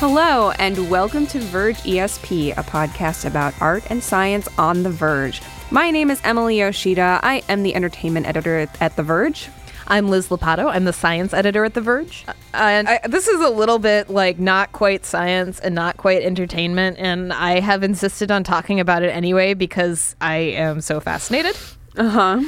[0.00, 5.42] Hello, and welcome to Verge ESP, a podcast about art and science on The Verge.
[5.70, 7.20] My name is Emily Yoshida.
[7.22, 9.48] I am the entertainment editor at The Verge.
[9.88, 10.68] I'm Liz Lopatto.
[10.72, 12.24] I'm the science editor at The Verge.
[12.26, 16.22] Uh, and I, this is a little bit like not quite science and not quite
[16.22, 16.96] entertainment.
[16.98, 21.56] And I have insisted on talking about it anyway because I am so fascinated.
[21.96, 22.40] Uh huh.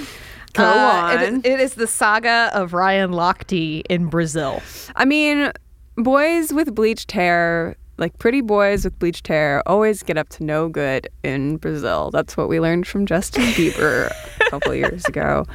[0.55, 0.67] Go Uh,
[1.05, 1.19] on.
[1.19, 4.63] it is- it is the saga of Ryan Lochte in Brazil.
[4.97, 5.51] I mean,
[5.97, 10.69] boys with bleached hair, like pretty boys with bleached hair, always get up to no
[10.69, 12.11] good in Brazil.
[12.11, 14.11] That's what we learned from Justin Bieber
[14.41, 15.47] a couple years ago.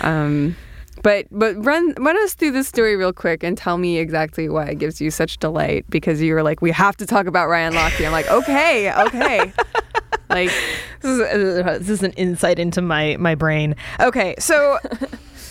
[0.00, 0.56] Um,
[1.02, 4.66] but but run run us through this story real quick and tell me exactly why
[4.66, 7.72] it gives you such delight because you were like, we have to talk about Ryan
[7.72, 8.04] Lochte.
[8.04, 9.52] I'm like, okay, okay.
[10.28, 10.50] like,
[11.00, 13.74] This is, uh, this is an insight into my, my brain.
[14.00, 14.78] Okay, so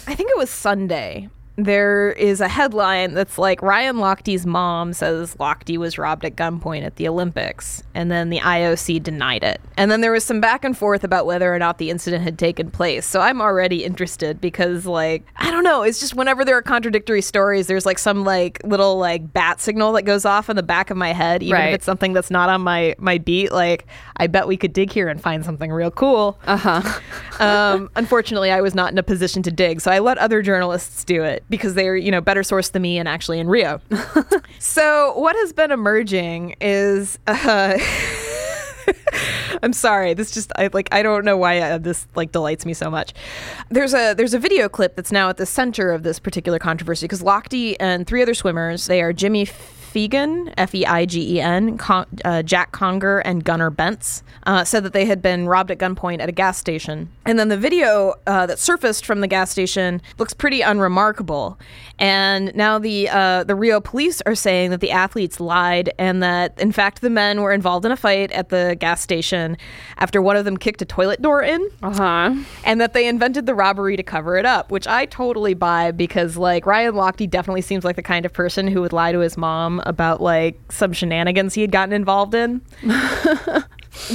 [0.07, 1.29] I think it was Sunday.
[1.63, 6.83] There is a headline that's like Ryan Lochte's mom says Lochte was robbed at gunpoint
[6.83, 9.59] at the Olympics, and then the IOC denied it.
[9.77, 12.37] And then there was some back and forth about whether or not the incident had
[12.39, 13.05] taken place.
[13.05, 15.83] So I'm already interested because, like, I don't know.
[15.83, 19.91] It's just whenever there are contradictory stories, there's like some like little like bat signal
[19.93, 21.69] that goes off in the back of my head, even Right.
[21.69, 23.51] if it's something that's not on my my beat.
[23.51, 23.85] Like,
[24.17, 26.39] I bet we could dig here and find something real cool.
[26.47, 26.99] uh huh.
[27.39, 31.03] Um, unfortunately, I was not in a position to dig, so I let other journalists
[31.05, 33.81] do it because they're, you know, better sourced than me and actually in Rio.
[34.59, 37.77] so what has been emerging is, uh,
[39.63, 42.73] I'm sorry, this just I like I don't know why uh, this like delights me
[42.73, 43.13] so much.
[43.69, 47.05] There's a there's a video clip that's now at the center of this particular controversy
[47.05, 49.47] because Lochte and three other swimmers, they are Jimmy.
[49.89, 54.63] Feigen, F E I G E N, Con- uh, Jack Conger, and Gunnar Bentz uh,
[54.63, 57.09] said that they had been robbed at gunpoint at a gas station.
[57.29, 61.59] And then the video uh, that surfaced from the gas station looks pretty unremarkable.
[61.99, 66.59] And now the uh, the Rio police are saying that the athletes lied and that
[66.59, 69.57] in fact the men were involved in a fight at the gas station
[69.97, 72.35] after one of them kicked a toilet door in Uh huh.
[72.65, 76.35] and that they invented the robbery to cover it up, which I totally buy because
[76.35, 79.37] like Ryan Lochte definitely seems like the kind of person who would lie to his
[79.37, 82.61] mom about like some shenanigans he had gotten involved in.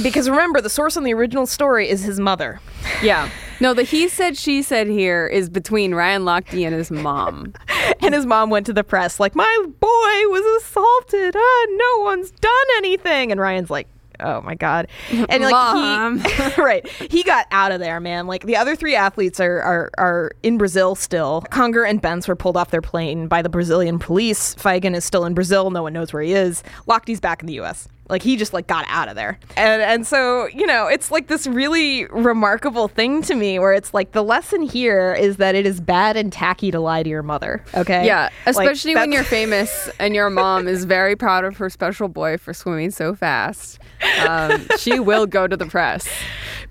[0.01, 2.59] because remember, the source on the original story is his mother.
[3.01, 3.29] Yeah.
[3.61, 7.53] No, the he said, she said here is between Ryan Lochte and his mom.
[8.01, 9.87] And his mom went to the press like, "My boy
[10.29, 11.35] was assaulted.
[11.37, 13.87] Ah, no one's done anything." And Ryan's like,
[14.19, 14.87] "Oh my god!"
[15.29, 16.19] And like Mom.
[16.19, 18.27] he, right, he got out of there, man.
[18.27, 21.41] Like the other three athletes are are are in Brazil still.
[21.51, 24.55] Conger and Bentz were pulled off their plane by the Brazilian police.
[24.55, 25.69] Feigen is still in Brazil.
[25.69, 26.63] No one knows where he is.
[26.87, 27.87] Lochte's back in the U.S.
[28.07, 29.39] Like he just like got out of there.
[29.57, 33.93] And and so, you know, it's like this really remarkable thing to me where it's
[33.93, 37.23] like the lesson here is that it is bad and tacky to lie to your
[37.23, 37.63] mother.
[37.73, 38.05] Okay?
[38.05, 42.07] Yeah, Like, especially when you're famous and your mom is very proud of her special
[42.07, 43.79] boy for swimming so fast.
[44.27, 46.07] Um, she will go to the press.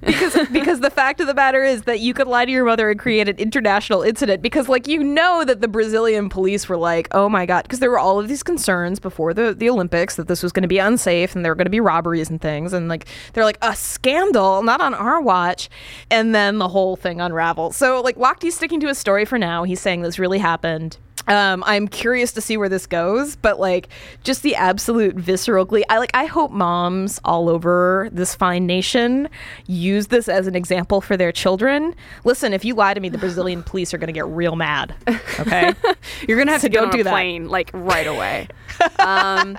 [0.01, 2.91] because because the fact of the matter is that you could lie to your mother
[2.91, 7.09] and create an international incident because like you know that the Brazilian police were like,
[7.12, 10.28] "Oh my god," because there were all of these concerns before the the Olympics that
[10.28, 12.72] this was going to be unsafe and there were going to be robberies and things
[12.72, 15.68] and like they're like, "A scandal, not on our watch."
[16.10, 17.76] And then the whole thing unravels.
[17.76, 19.64] So like Lochte's sticking to his story for now.
[19.64, 20.98] He's saying this really happened.
[21.26, 23.88] Um, I'm curious to see where this goes, but like
[24.24, 25.82] just the absolute visceral glee.
[25.88, 26.10] I like.
[26.12, 29.30] I hope moms all over this fine nation
[29.66, 31.94] use this as an example for their children.
[32.24, 34.94] Listen, if you lie to me, the Brazilian police are going to get real mad.
[35.41, 35.72] Okay,
[36.28, 37.10] You're gonna have So to get don't on a do that.
[37.10, 38.48] plane like right away.
[38.98, 39.56] Um,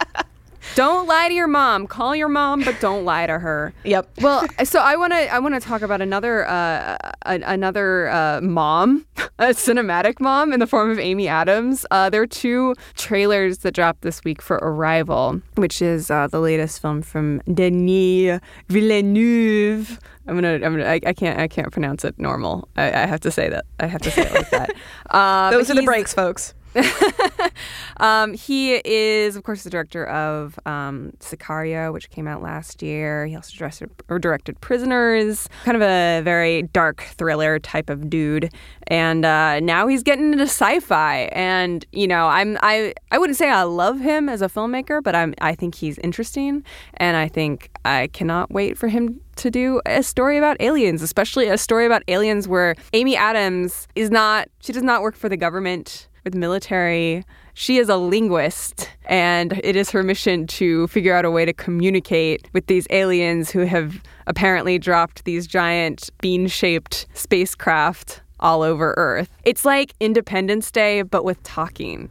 [0.73, 1.87] don't lie to your mom.
[1.87, 3.73] Call your mom, but don't lie to her.
[3.83, 4.09] Yep.
[4.21, 8.41] Well, so I want to I want to talk about another uh, a, another uh,
[8.41, 9.05] mom,
[9.39, 11.85] a cinematic mom in the form of Amy Adams.
[11.91, 16.39] Uh, there are two trailers that dropped this week for Arrival, which is uh, the
[16.39, 18.39] latest film from Denis
[18.69, 19.99] Villeneuve.
[20.27, 22.67] I'm gonna, I'm gonna, I, I can't, I can't pronounce it normal.
[22.77, 23.65] I, I have to say that.
[23.79, 24.71] I have to say it like that.
[25.09, 26.53] Uh, Those are the breaks, folks.
[27.98, 33.25] um, he is, of course, the director of um, Sicario, which came out last year.
[33.25, 38.51] He also directed, or directed Prisoners, kind of a very dark thriller type of dude.
[38.88, 41.30] And uh, now he's getting into sci-fi.
[41.31, 45.16] And you know, I'm I I wouldn't say I love him as a filmmaker, but
[45.16, 46.63] I'm I think he's interesting,
[46.95, 51.48] and I think I cannot wait for him to do a story about aliens, especially
[51.48, 55.38] a story about aliens where Amy Adams is not, she does not work for the
[55.38, 57.24] government the military.
[57.54, 61.54] She is a linguist, and it is her mission to figure out a way to
[61.54, 68.94] communicate with these aliens who have apparently dropped these giant bean shaped spacecraft all over
[68.98, 69.30] Earth.
[69.45, 72.10] It's like Independence Day, but with talking.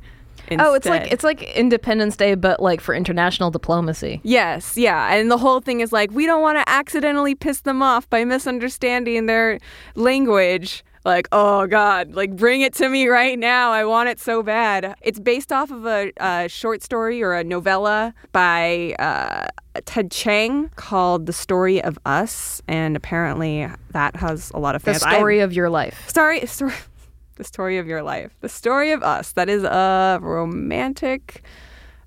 [0.48, 0.66] Instead.
[0.66, 4.20] Oh, it's like it's like Independence Day, but like for international diplomacy.
[4.24, 5.14] Yes, yeah.
[5.14, 8.24] And the whole thing is like, we don't want to accidentally piss them off by
[8.24, 9.58] misunderstanding their
[9.94, 10.84] language.
[11.04, 13.72] Like, oh God, like bring it to me right now.
[13.72, 14.94] I want it so bad.
[15.02, 19.48] It's based off of a, a short story or a novella by uh,
[19.84, 22.62] Ted Chiang called The Story of Us.
[22.68, 25.02] And apparently that has a lot of fans.
[25.02, 26.08] The story of your life.
[26.08, 26.72] Story, story,
[27.36, 28.34] the story of your life.
[28.40, 29.32] The story of us.
[29.32, 31.44] That is a romantic.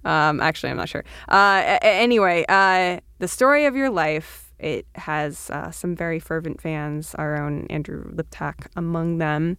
[0.06, 1.04] Um, actually, I'm not sure.
[1.30, 4.47] Uh, a- anyway, uh, the story of your life.
[4.60, 7.16] It has uh, some very fervent fans.
[7.16, 9.58] Our own Andrew Liptak among them.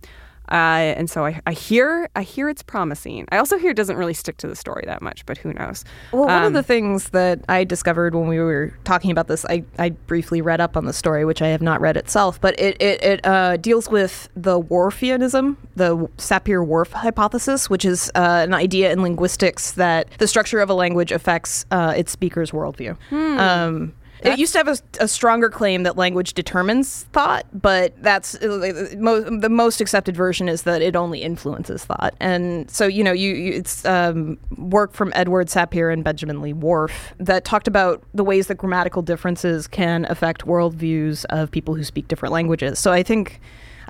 [0.51, 3.29] Uh, and so I, I hear I hear it's promising.
[3.31, 5.85] I also hear it doesn't really stick to the story that much, but who knows?
[6.11, 9.45] Well, one of Um, the things that I discovered when we were talking about this,
[9.45, 12.59] I, I briefly read up on the story, which I have not read itself, but
[12.59, 18.47] it, it, it uh, deals with the Whorfianism, the Sapir Whorf hypothesis, which is uh,
[18.49, 22.97] an idea in linguistics that the structure of a language affects uh, its speaker's worldview.
[23.13, 23.93] Um,
[24.23, 28.49] it used to have a, a stronger claim that language determines thought, but that's uh,
[28.49, 32.15] the most accepted version is that it only influences thought.
[32.21, 36.53] And so, you know, you, you it's um, work from Edward Sapir and Benjamin Lee
[36.53, 41.85] Whorf that talked about the ways that grammatical differences can affect worldviews of people who
[41.85, 42.79] speak different languages.
[42.79, 43.41] So I think.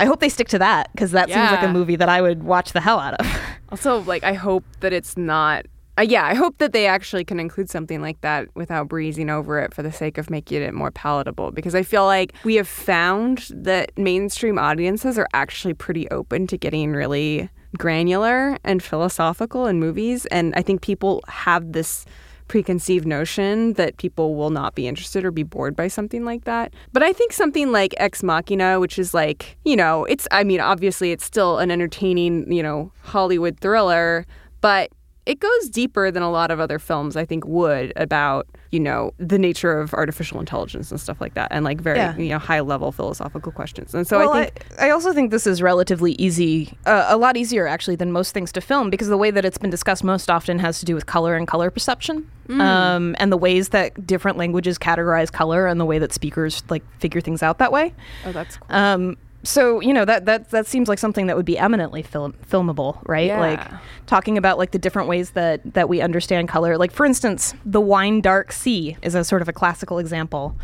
[0.01, 2.45] I hope they stick to that because that seems like a movie that I would
[2.45, 3.27] watch the hell out of.
[3.71, 5.67] Also, like, I hope that it's not.
[5.99, 9.59] Uh, yeah, I hope that they actually can include something like that without breezing over
[9.59, 11.51] it for the sake of making it more palatable.
[11.51, 16.57] Because I feel like we have found that mainstream audiences are actually pretty open to
[16.57, 20.25] getting really granular and philosophical in movies.
[20.27, 22.05] And I think people have this
[22.47, 26.73] preconceived notion that people will not be interested or be bored by something like that.
[26.93, 30.61] But I think something like Ex Machina, which is like, you know, it's, I mean,
[30.61, 34.25] obviously it's still an entertaining, you know, Hollywood thriller,
[34.61, 34.91] but
[35.29, 39.13] it goes deeper than a lot of other films, I think, would about, you know,
[39.19, 42.17] the nature of artificial intelligence and stuff like that and like very, Yeah.
[42.17, 43.95] you know, high level philosophical questions.
[43.95, 44.67] And so well, I think.
[44.81, 48.51] I, also think this is relatively easy, uh, a lot easier actually than most things
[48.53, 51.05] to film because the way that it's been discussed most often has to do with
[51.07, 52.61] color and color perception, Mm.
[52.63, 56.83] um, and the ways that different languages categorize color and the way that speakers like
[56.99, 57.93] figure things out that way.
[58.25, 58.75] oh, that's cool.
[58.75, 62.35] Um, so you know that that that seems like something that would be eminently film-
[62.49, 63.29] filmable, right?
[63.29, 63.41] Yeah.
[63.41, 63.61] Like
[64.07, 66.77] talking about like the different ways that that we understand color.
[66.77, 70.57] Like for instance, the wine dark sea is a sort of a classical example,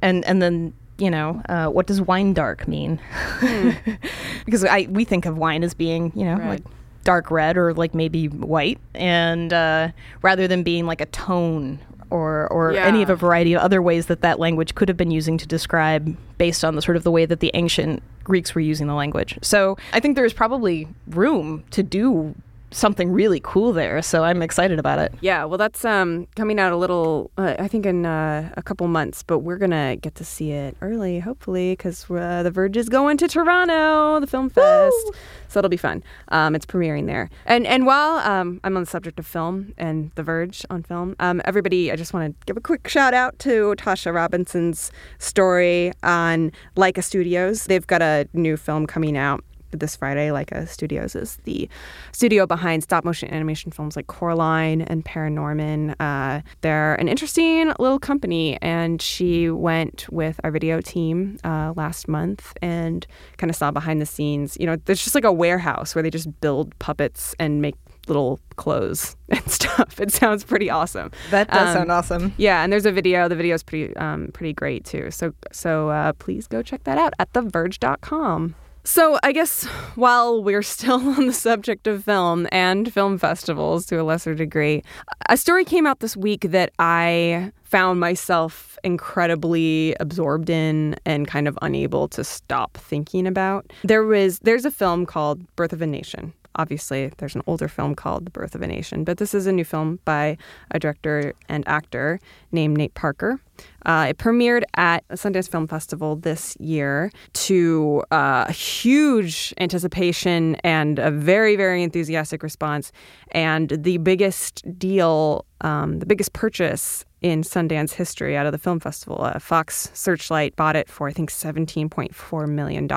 [0.00, 3.00] and and then you know uh, what does wine dark mean?
[4.44, 6.62] because I we think of wine as being you know like
[7.04, 9.88] dark red or like maybe white, and uh,
[10.22, 11.80] rather than being like a tone
[12.12, 15.10] or or any of a variety of other ways that that language could have been
[15.10, 18.60] using to describe based on the sort of the way that the ancient Greeks were
[18.60, 19.38] using the language.
[19.42, 22.34] So I think there's probably room to do
[22.72, 24.02] something really cool there.
[24.02, 25.14] So I'm excited about it.
[25.20, 28.88] Yeah, well, that's um, coming out a little, uh, I think, in uh, a couple
[28.88, 32.76] months, but we're going to get to see it early, hopefully, because uh, The Verge
[32.76, 35.12] is going to Toronto, the film fest.
[35.48, 36.02] So it'll be fun.
[36.28, 37.28] Um, it's premiering there.
[37.44, 41.14] And and while um, I'm on the subject of film and The Verge on film,
[41.20, 45.92] um, everybody, I just want to give a quick shout out to Tasha Robinson's story
[46.02, 47.64] on Laika Studios.
[47.64, 50.28] They've got a new film coming out this Friday.
[50.28, 51.68] Laika Studios is the
[52.12, 55.94] studio behind stop motion animation films like Coraline and Paranorman.
[56.00, 62.08] Uh, they're an interesting little company, and she went with our video team uh, last
[62.08, 63.06] month and
[63.38, 64.56] kind of saw behind the scenes.
[64.60, 67.74] You know, there's just like a warehouse where they just build puppets and make
[68.08, 70.00] little clothes and stuff.
[70.00, 71.12] It sounds pretty awesome.
[71.30, 72.34] That does Um, sound awesome.
[72.36, 73.28] Yeah, and there's a video.
[73.28, 75.10] The video is pretty um, pretty great too.
[75.12, 78.54] So so uh, please go check that out at theverge.com.
[78.84, 84.00] So I guess while we're still on the subject of film and film festivals to
[84.00, 84.82] a lesser degree,
[85.28, 91.48] a story came out this week that I found myself incredibly absorbed in and kind
[91.48, 93.72] of unable to stop thinking about.
[93.84, 96.32] There was there's a film called Birth of a Nation.
[96.56, 99.52] Obviously, there's an older film called The Birth of a Nation, but this is a
[99.52, 100.36] new film by
[100.70, 103.40] a director and actor named Nate Parker.
[103.86, 111.10] Uh, it premiered at Sundance Film Festival this year to uh, huge anticipation and a
[111.10, 112.92] very, very enthusiastic response.
[113.32, 118.80] And the biggest deal, um, the biggest purchase in Sundance history out of the film
[118.80, 119.22] festival.
[119.24, 122.88] Uh, Fox Searchlight bought it for, I think, $17.4 million.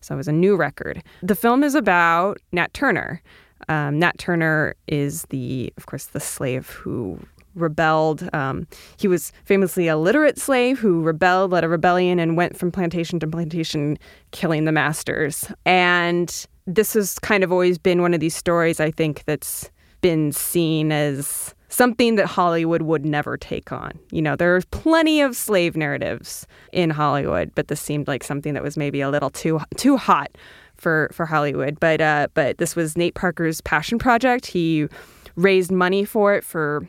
[0.00, 1.02] So it was a new record.
[1.22, 3.22] The film is about Nat Turner.
[3.68, 7.18] Um, Nat Turner is the, of course, the slave who
[7.54, 8.28] rebelled.
[8.32, 12.72] Um, he was famously a literate slave who rebelled, led a rebellion, and went from
[12.72, 13.98] plantation to plantation,
[14.30, 15.50] killing the masters.
[15.64, 19.70] And this has kind of always been one of these stories, I think, that's
[20.00, 23.98] been seen as something that Hollywood would never take on.
[24.10, 28.52] You know, there are plenty of slave narratives in Hollywood, but this seemed like something
[28.54, 30.30] that was maybe a little too too hot
[30.76, 31.80] for for Hollywood.
[31.80, 34.46] But uh, but this was Nate Parker's passion project.
[34.46, 34.86] He
[35.34, 36.86] raised money for it for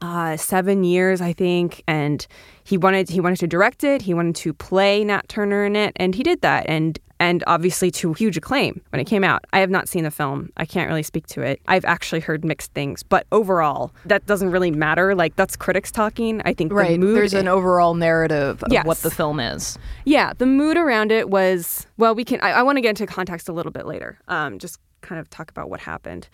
[0.00, 2.24] uh, seven years, I think, and
[2.62, 4.02] he wanted he wanted to direct it.
[4.02, 6.66] He wanted to play Nat Turner in it, and he did that.
[6.68, 9.44] And and obviously to huge acclaim when it came out.
[9.52, 10.50] I have not seen the film.
[10.56, 11.60] I can't really speak to it.
[11.66, 15.14] I've actually heard mixed things, but overall, that doesn't really matter.
[15.14, 16.42] Like that's critics talking.
[16.44, 16.92] I think right.
[16.92, 18.86] the mood There's an overall narrative of Yes.
[18.86, 19.78] what the film is.
[20.04, 22.14] Yeah, the mood around it was well.
[22.14, 22.40] We can.
[22.40, 24.18] I, I want to get into context a little bit later.
[24.28, 26.28] Um, just kind of talk about what happened.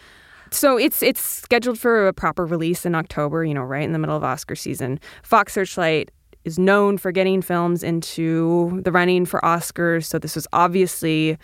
[0.51, 3.45] So it's it's scheduled for a proper release in October.
[3.45, 5.01] You know, right in the middle of Oscar season.
[5.23, 6.11] Fox Searchlight
[6.45, 10.05] is known for getting films into the running for Oscars.
[10.05, 11.39] So this was obviously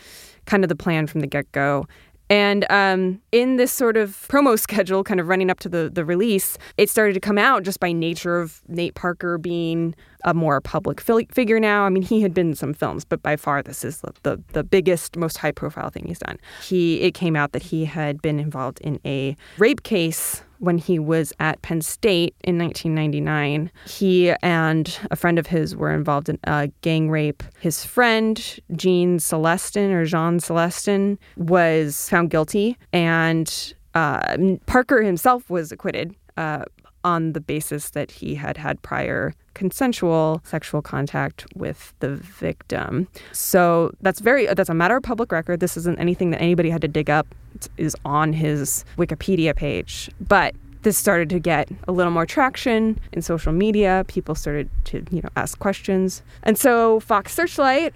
[0.46, 1.86] kind of the plan from the get go.
[2.30, 6.04] And um, in this sort of promo schedule, kind of running up to the, the
[6.04, 10.60] release, it started to come out just by nature of Nate Parker being a more
[10.60, 11.84] public fil- figure now.
[11.84, 14.42] I mean, he had been in some films, but by far this is the, the,
[14.52, 16.38] the biggest, most high profile thing he's done.
[16.62, 20.98] He It came out that he had been involved in a rape case when he
[20.98, 23.70] was at Penn State in 1999.
[23.86, 27.42] He and a friend of his were involved in a gang rape.
[27.60, 34.36] His friend, Jean Celestin or Jean Celestin, was found guilty, and uh,
[34.66, 36.14] Parker himself was acquitted.
[36.36, 36.64] Uh,
[37.04, 43.08] on the basis that he had had prior consensual sexual contact with the victim.
[43.32, 45.60] So that's very that's a matter of public record.
[45.60, 47.26] This isn't anything that anybody had to dig up.
[47.54, 50.10] It is on his Wikipedia page.
[50.20, 54.04] But this started to get a little more traction in social media.
[54.06, 56.22] People started to, you know, ask questions.
[56.44, 57.94] And so Fox Searchlight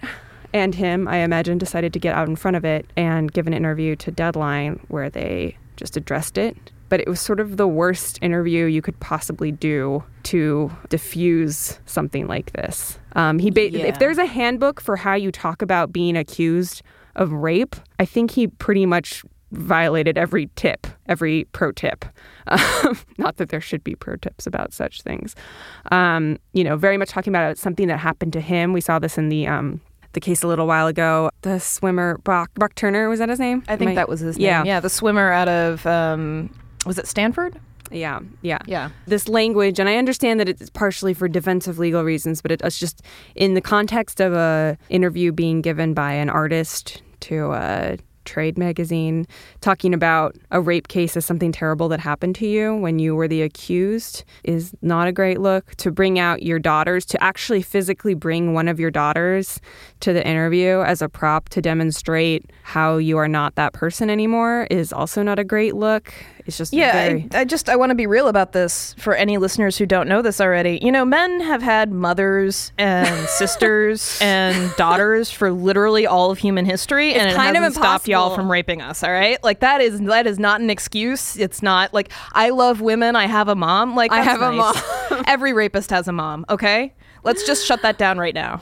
[0.53, 3.53] and him, I imagine, decided to get out in front of it and give an
[3.53, 6.57] interview to Deadline where they just addressed it.
[6.89, 12.27] But it was sort of the worst interview you could possibly do to diffuse something
[12.27, 12.99] like this.
[13.15, 13.85] Um, he, ba- Yeah.
[13.85, 16.81] if there's a handbook for how you talk about being accused
[17.15, 22.05] of rape, I think he pretty much violated every tip, every pro tip.
[22.47, 25.35] Um, not that there should be pro tips about such things.
[25.91, 28.73] Um, you know, very much talking about something that happened to him.
[28.73, 29.79] We saw this in the um,
[30.13, 31.29] the case a little while ago.
[31.41, 33.63] The swimmer Brock Brock Turner was that his name?
[33.67, 34.57] I think Am that was his yeah.
[34.59, 34.65] name.
[34.67, 36.49] Yeah, the swimmer out of um,
[36.85, 37.59] was it Stanford?
[37.91, 38.89] Yeah, yeah, Yeah.
[39.05, 42.79] This language, and I understand that it's partially for defensive legal reasons, but it- it's
[42.79, 43.03] just
[43.35, 49.27] in the context of a interview being given by an artist to a trade magazine
[49.59, 53.27] talking about a rape case as something terrible that happened to you when you were
[53.27, 58.13] the accused is not a great look to bring out your daughters to actually physically
[58.13, 59.59] bring one of your daughters
[59.99, 64.67] to the interview as a prop to demonstrate how you are not that person anymore
[64.71, 66.13] is also not a great look
[66.45, 69.15] it's just Yeah, very I, I just I want to be real about this for
[69.15, 70.79] any listeners who don't know this already.
[70.81, 76.65] You know, men have had mothers and sisters and daughters for literally all of human
[76.65, 79.03] history, and it kind of hasn't stopped y'all from raping us.
[79.03, 81.37] All right, like that is that is not an excuse.
[81.37, 83.15] It's not like I love women.
[83.15, 83.95] I have a mom.
[83.95, 84.75] Like I have a mom.
[85.27, 86.45] Every rapist has a mom.
[86.49, 88.61] Okay, let's just shut that down right now.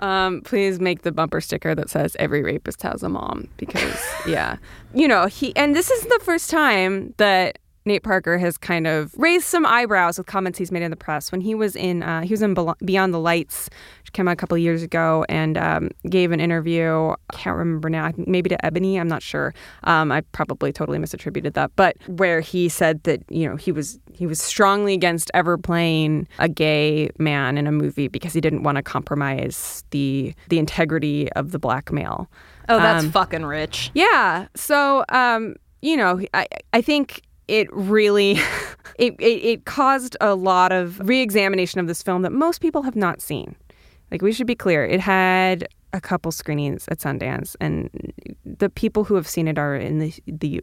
[0.00, 4.56] Um, please make the bumper sticker that says every rapist has a mom because yeah.
[4.92, 9.14] You know, he and this is the first time that Nate Parker has kind of
[9.18, 11.30] raised some eyebrows with comments he's made in the press.
[11.30, 13.68] When he was in uh, he was in Beyond the Lights,
[14.00, 17.10] which came out a couple of years ago, and um, gave an interview.
[17.30, 18.12] I can't remember now.
[18.16, 18.98] Maybe to Ebony.
[18.98, 19.52] I'm not sure.
[19.84, 23.98] Um, I probably totally misattributed that, but where he said that you know he was
[24.12, 28.62] he was strongly against ever playing a gay man in a movie because he didn't
[28.62, 32.30] want to compromise the the integrity of the black male.
[32.68, 33.90] Oh, that's Um, fucking rich.
[33.92, 34.46] Yeah.
[34.54, 38.32] So, um, you know, I, I think it really
[38.98, 42.96] it, it, it caused a lot of re-examination of this film that most people have
[42.96, 43.56] not seen.
[44.10, 47.88] Like we should be clear, it had a couple screenings at Sundance, and
[48.44, 50.60] the people who have seen it are in the the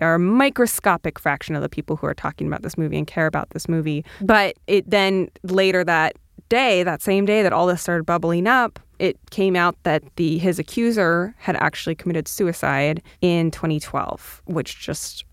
[0.00, 3.26] are a microscopic fraction of the people who are talking about this movie and care
[3.26, 4.04] about this movie.
[4.20, 6.16] But it then later that
[6.48, 10.38] day, that same day that all this started bubbling up, it came out that the
[10.38, 15.24] his accuser had actually committed suicide in 2012, which just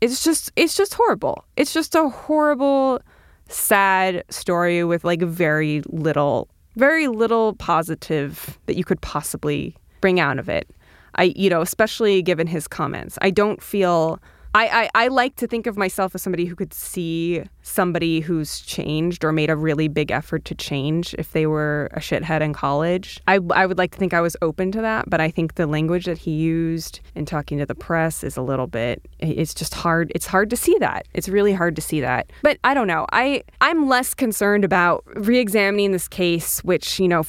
[0.00, 1.44] it's just it's just horrible.
[1.56, 3.00] It's just a horrible
[3.48, 10.38] sad story with like very little very little positive that you could possibly bring out
[10.38, 10.68] of it.
[11.16, 13.18] I you know, especially given his comments.
[13.22, 14.20] I don't feel
[14.58, 18.58] I, I, I like to think of myself as somebody who could see somebody who's
[18.58, 22.52] changed or made a really big effort to change if they were a shithead in
[22.52, 23.20] college.
[23.28, 25.68] I, I would like to think I was open to that, but I think the
[25.68, 29.74] language that he used in talking to the press is a little bit it's just
[29.74, 31.06] hard it's hard to see that.
[31.14, 32.32] It's really hard to see that.
[32.42, 33.06] But I don't know.
[33.12, 37.22] I I'm less concerned about re-examining this case which, you know,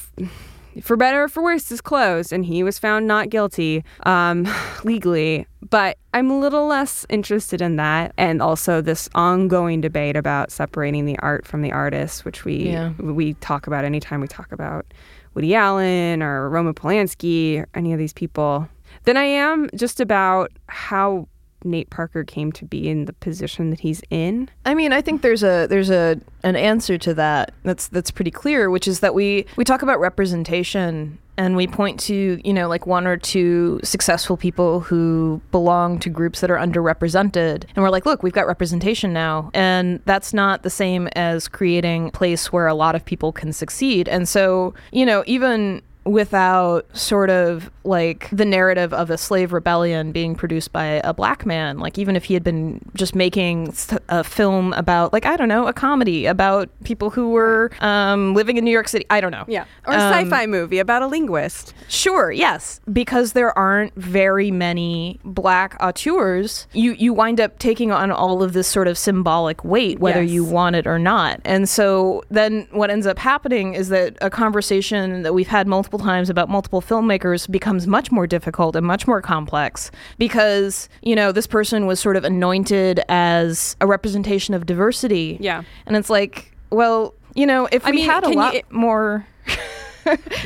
[0.81, 4.47] for better or for worse, is closed, and he was found not guilty um,
[4.83, 5.45] legally.
[5.69, 11.05] But I'm a little less interested in that, and also this ongoing debate about separating
[11.05, 12.91] the art from the artist, which we yeah.
[12.99, 14.85] we talk about anytime we talk about
[15.33, 18.67] Woody Allen or Roman Polanski or any of these people.
[19.03, 21.27] Than I am just about how
[21.63, 24.49] Nate Parker came to be in the position that he's in?
[24.65, 28.31] I mean, I think there's a there's a an answer to that that's that's pretty
[28.31, 32.67] clear, which is that we we talk about representation and we point to, you know,
[32.67, 37.63] like one or two successful people who belong to groups that are underrepresented.
[37.63, 39.49] And we're like, look, we've got representation now.
[39.53, 43.53] And that's not the same as creating a place where a lot of people can
[43.53, 44.09] succeed.
[44.09, 50.11] And so, you know, even without sort of like the narrative of a slave rebellion
[50.11, 51.79] being produced by a black man.
[51.79, 53.73] Like, even if he had been just making
[54.09, 58.57] a film about, like, I don't know, a comedy about people who were um, living
[58.57, 59.05] in New York City.
[59.09, 59.45] I don't know.
[59.47, 59.65] Yeah.
[59.87, 61.73] Or a um, sci fi movie about a linguist.
[61.87, 62.81] Sure, yes.
[62.91, 68.53] Because there aren't very many black auteurs, you, you wind up taking on all of
[68.53, 70.31] this sort of symbolic weight, whether yes.
[70.31, 71.39] you want it or not.
[71.45, 75.98] And so then what ends up happening is that a conversation that we've had multiple
[75.99, 81.31] times about multiple filmmakers becomes much more difficult and much more complex because, you know,
[81.31, 85.37] this person was sort of anointed as a representation of diversity.
[85.39, 85.63] Yeah.
[85.85, 89.27] And it's like, well, you know, if I we mean, had a lot you, more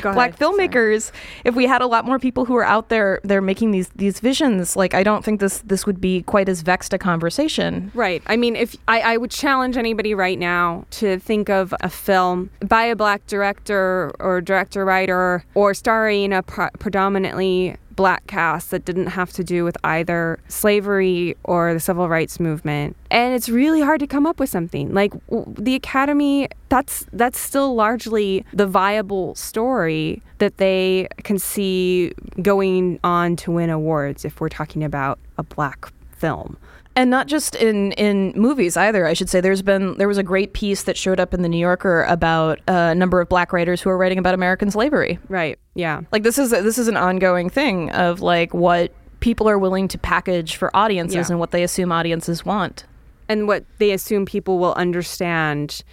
[0.01, 1.20] black filmmakers Sorry.
[1.46, 4.20] if we had a lot more people who are out there they're making these these
[4.20, 8.22] visions like i don't think this this would be quite as vexed a conversation right
[8.27, 12.50] i mean if i, I would challenge anybody right now to think of a film
[12.60, 18.85] by a black director or director writer or starring a pro- predominantly black cast that
[18.85, 22.95] didn't have to do with either slavery or the civil rights movement.
[23.12, 24.94] And it's really hard to come up with something.
[24.94, 33.00] Like the Academy, that's that's still largely the viable story that they can see going
[33.03, 36.57] on to win awards if we're talking about a black film
[36.96, 39.42] and not just in in movies either i should say.
[39.42, 42.60] There's been there was a great piece that showed up in the new yorker about
[42.68, 45.20] a number of black writers who are writing about american slavery.
[45.29, 46.01] Right yeah.
[46.12, 49.98] Like this is this is an ongoing thing of like what people are willing to
[49.98, 51.25] package for audiences yeah.
[51.29, 52.86] and what they assume audiences want.
[53.29, 55.84] And what they assume people will understand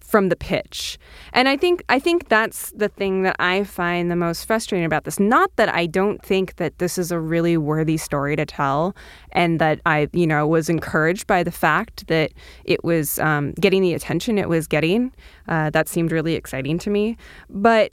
[0.00, 0.98] from the pitch.
[1.32, 5.04] And I think I think that's the thing that I find the most frustrating about
[5.04, 5.18] this.
[5.18, 8.94] Not that I don't think that this is a really worthy story to tell,
[9.32, 12.32] and that I, you know, was encouraged by the fact that
[12.64, 15.12] it was um, getting the attention it was getting.
[15.48, 17.16] Uh, that seemed really exciting to me.
[17.48, 17.92] But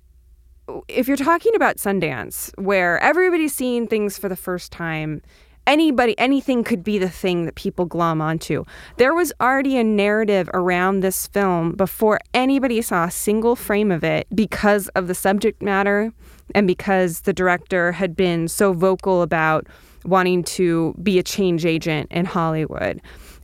[0.87, 5.21] if you're talking about Sundance, where everybody's seeing things for the first time
[5.69, 8.65] anybody, anything could be the thing that people glom onto.
[8.97, 14.03] There was already a narrative around this film before anybody saw a single frame of
[14.03, 16.11] it because of the subject matter
[16.55, 19.67] and because the director had been so vocal about
[20.05, 22.99] wanting to be a change agent in Hollywood.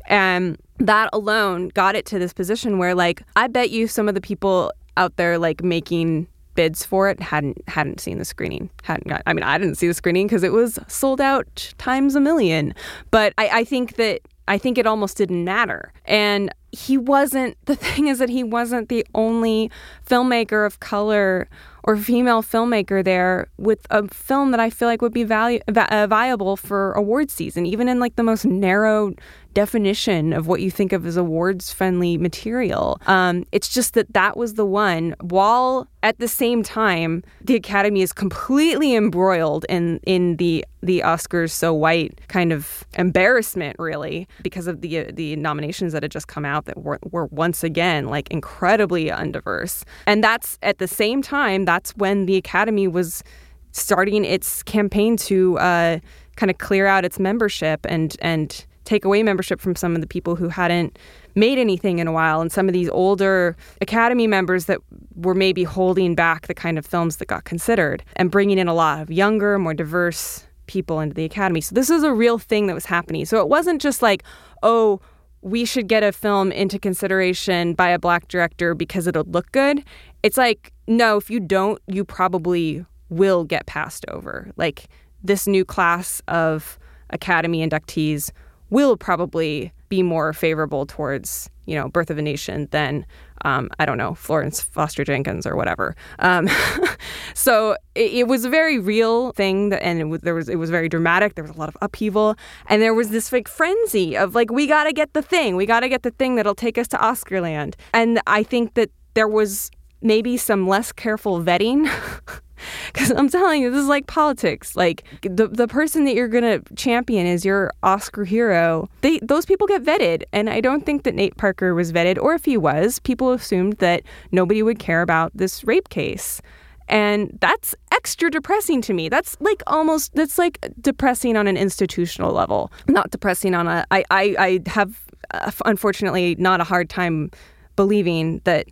[0.07, 4.15] And that alone got it to this position where, like, I bet you some of
[4.15, 9.07] the people out there, like, making bids for it hadn't hadn't seen the screening hadn't
[9.07, 12.19] got i mean i didn't see the screening because it was sold out times a
[12.19, 12.73] million.
[13.11, 15.93] But I, I think that i think it almost didn't matter.
[16.05, 19.71] And he wasn't the thing is that he wasn't the only
[20.07, 21.47] filmmaker of color
[21.83, 26.07] or female filmmaker there with a film that I feel like would be value, uh,
[26.07, 29.13] viable for award season, even in like the most narrow
[29.55, 32.99] definition of what you think of as awards friendly material.
[33.07, 38.01] Um, it's just that that was the one, while at the same time, the Academy
[38.01, 44.67] is completely embroiled in, in the the Oscars so white kind of embarrassment, really, because
[44.67, 48.29] of the the nominations that had just come out that were, were once again like
[48.29, 49.83] incredibly undiverse.
[50.05, 53.23] And that's at the same time, that's when the Academy was
[53.71, 55.99] starting its campaign to uh,
[56.35, 60.07] kind of clear out its membership and and take away membership from some of the
[60.07, 60.97] people who hadn't
[61.35, 62.39] made anything in a while.
[62.39, 64.79] And some of these older academy members that
[65.15, 68.73] were maybe holding back the kind of films that got considered and bringing in a
[68.73, 71.61] lot of younger more diverse people into the academy.
[71.61, 73.25] So this is a real thing that was happening.
[73.25, 74.23] So it wasn't just like
[74.63, 75.01] oh
[75.41, 79.83] we should get a film into consideration by a black director because it'll look good.
[80.23, 84.51] It's like no if you don't you probably will get passed over.
[84.57, 84.87] Like
[85.23, 86.79] this new class of
[87.11, 88.31] academy inductees
[88.69, 93.05] will probably be more favorable towards you know Birth of a Nation than
[93.43, 95.95] um, I don't know Florence Foster Jenkins or whatever.
[96.19, 96.49] Um,
[97.33, 100.55] so it, it, was a very real thing, that, and it was, there was it
[100.55, 101.35] was very dramatic.
[101.35, 102.35] There was a lot of upheaval,
[102.67, 105.65] and there was this like frenzy of like we got to get the thing, we
[105.65, 107.75] got to get the thing that'll take us to Oscarland.
[107.93, 111.89] And I think that there was maybe some less careful vetting
[112.93, 114.75] Because I'm telling you, this is like politics.
[114.75, 118.89] Like the the person that you're gonna champion is your Oscar hero.
[119.01, 122.33] They those people get vetted, and I don't think that Nate Parker was vetted, or
[122.33, 126.41] if he was, people assumed that nobody would care about this rape case.
[126.87, 129.09] And that's extra depressing to me.
[129.09, 133.85] That's like almost that's like depressing on an institutional level, not depressing on a.
[133.91, 137.31] I I, I have uh, unfortunately not a hard time
[137.75, 138.67] believing that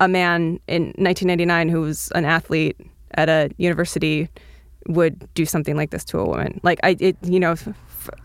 [0.00, 2.76] a man in 1999 who was an athlete
[3.14, 4.28] at a university
[4.86, 6.60] would do something like this to a woman.
[6.62, 7.68] Like I, it, you know, f-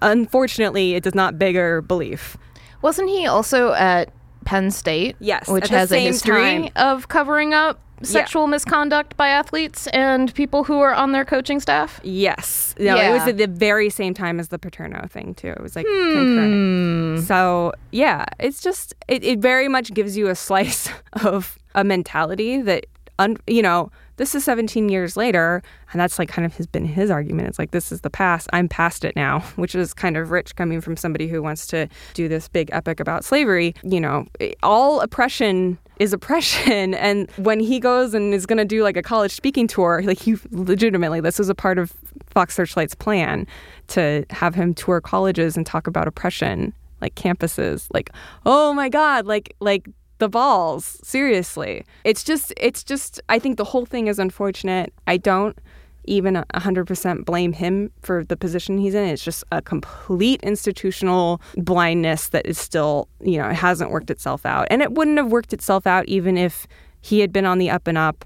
[0.02, 2.38] unfortunately, it does not bigger belief.
[2.82, 4.12] Wasn't he also at
[4.46, 5.16] Penn State?
[5.20, 6.70] Yes, which has a history time.
[6.76, 8.52] of covering up sexual yeah.
[8.52, 12.00] misconduct by athletes and people who are on their coaching staff?
[12.04, 12.76] Yes.
[12.78, 13.10] No, yeah.
[13.10, 15.50] it was at the very same time as the Paterno thing too.
[15.50, 16.14] It was like hmm.
[16.14, 17.28] concurrent.
[17.28, 20.90] So yeah, it's just it, it very much gives you a slice
[21.24, 22.86] of a mentality that
[23.20, 26.86] un, you know this is 17 years later, and that's like kind of has been
[26.86, 27.48] his argument.
[27.48, 28.48] It's like this is the past.
[28.54, 31.88] I'm past it now, which is kind of rich coming from somebody who wants to
[32.14, 33.76] do this big epic about slavery.
[33.84, 34.28] You know,
[34.62, 39.04] all oppression is oppression, and when he goes and is going to do like a
[39.04, 41.94] college speaking tour, like he legitimately, this was a part of
[42.30, 43.48] Fox Searchlight's plan
[43.88, 48.10] to have him tour colleges and talk about oppression like campuses like
[48.46, 49.90] oh my god like like
[50.24, 51.00] the balls.
[51.04, 51.86] Seriously.
[52.04, 54.94] It's just, it's just, I think the whole thing is unfortunate.
[55.06, 55.58] I don't
[56.06, 59.08] even 100% blame him for the position he's in.
[59.08, 64.46] It's just a complete institutional blindness that is still, you know, it hasn't worked itself
[64.46, 64.68] out.
[64.70, 66.68] And it wouldn't have worked itself out even if
[67.02, 68.26] he had been on the up and up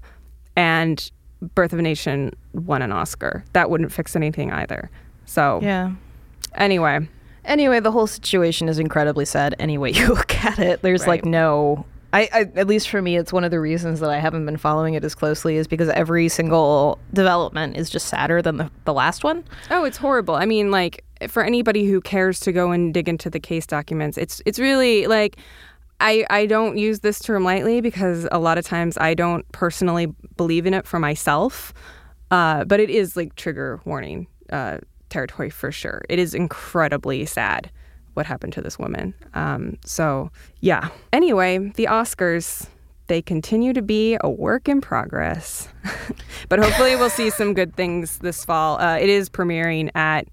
[0.56, 1.10] and
[1.54, 3.44] Birth of a Nation won an Oscar.
[3.52, 4.90] That wouldn't fix anything either.
[5.24, 5.92] So, yeah.
[6.54, 7.08] Anyway,
[7.48, 9.56] Anyway, the whole situation is incredibly sad.
[9.58, 11.08] Any way you look at it, there's right.
[11.08, 11.84] like no.
[12.12, 14.56] I, I, at least for me, it's one of the reasons that I haven't been
[14.56, 18.94] following it as closely is because every single development is just sadder than the, the
[18.94, 19.44] last one.
[19.70, 20.34] Oh, it's horrible.
[20.34, 24.16] I mean, like for anybody who cares to go and dig into the case documents,
[24.16, 25.36] it's it's really like
[26.00, 30.14] I, I don't use this term lightly because a lot of times I don't personally
[30.36, 31.74] believe in it for myself.
[32.30, 36.02] Uh, but it is like trigger warning uh, territory for sure.
[36.08, 37.70] It is incredibly sad
[38.14, 39.14] what happened to this woman.
[39.34, 40.88] Um, so, yeah.
[41.12, 42.66] Anyway, the Oscars,
[43.06, 45.68] they continue to be a work in progress.
[46.48, 48.80] but hopefully, we'll see some good things this fall.
[48.80, 50.26] Uh, it is premiering at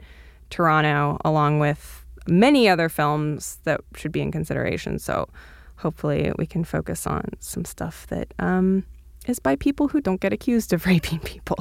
[0.50, 4.98] Toronto along with many other films that should be in consideration.
[4.98, 5.30] So,
[5.76, 8.84] hopefully, we can focus on some stuff that um,
[9.28, 11.58] is by people who don't get accused of raping people.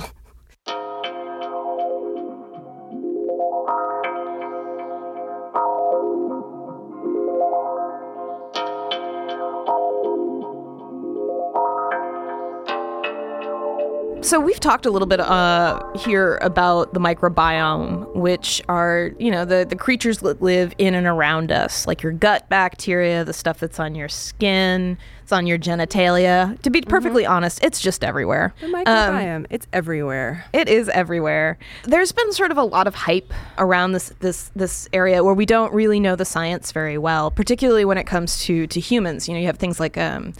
[14.24, 19.44] So we've talked a little bit uh, here about the microbiome, which are you know
[19.44, 23.60] the the creatures that live in and around us, like your gut bacteria, the stuff
[23.60, 26.58] that's on your skin, it's on your genitalia.
[26.62, 26.88] To be mm-hmm.
[26.88, 28.54] perfectly honest, it's just everywhere.
[28.62, 30.46] The microbiome, um, it's everywhere.
[30.54, 31.58] It is everywhere.
[31.82, 35.44] There's been sort of a lot of hype around this this this area where we
[35.44, 39.28] don't really know the science very well, particularly when it comes to to humans.
[39.28, 40.32] You know, you have things like um,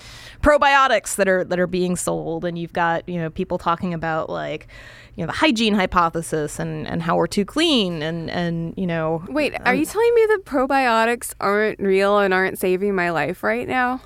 [0.45, 4.29] probiotics that are that are being sold, and you've got you know people talking about
[4.29, 4.69] like
[5.17, 9.25] you know the hygiene hypothesis and and how we're too clean and and you know.
[9.29, 13.43] Wait, um, are you telling me that probiotics aren't real and aren't saving my life
[13.43, 14.03] right now?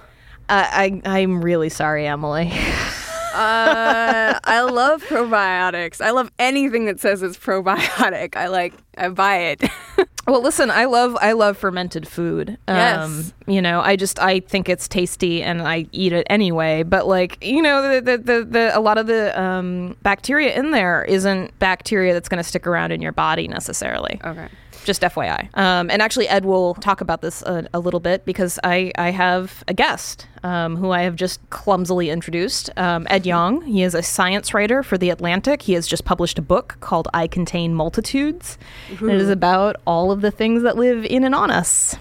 [0.48, 2.52] Uh, I I'm really sorry, Emily.
[3.34, 6.00] uh, I love probiotics.
[6.00, 8.36] I love anything that says it's probiotic.
[8.36, 8.74] I like.
[8.96, 9.62] I buy it.
[10.26, 10.70] well, listen.
[10.70, 11.16] I love.
[11.20, 12.58] I love fermented food.
[12.66, 13.32] Um, yes.
[13.46, 14.18] You know, I just.
[14.18, 16.82] I think it's tasty, and I eat it anyway.
[16.82, 20.70] But like, you know, the the the, the a lot of the um, bacteria in
[20.70, 24.20] there isn't bacteria that's going to stick around in your body necessarily.
[24.24, 24.48] Okay
[24.88, 25.54] just FYI.
[25.56, 29.10] Um, and actually, Ed will talk about this a, a, little bit because I, I
[29.10, 32.70] have a guest um, who I have just clumsily introduced.
[32.78, 33.60] Um, Ed Yong.
[33.62, 35.60] He is a science writer for The Atlantic.
[35.60, 38.56] He has just published a book called I Contain Multitudes.
[38.90, 41.94] It is about all of the things that live in and on us.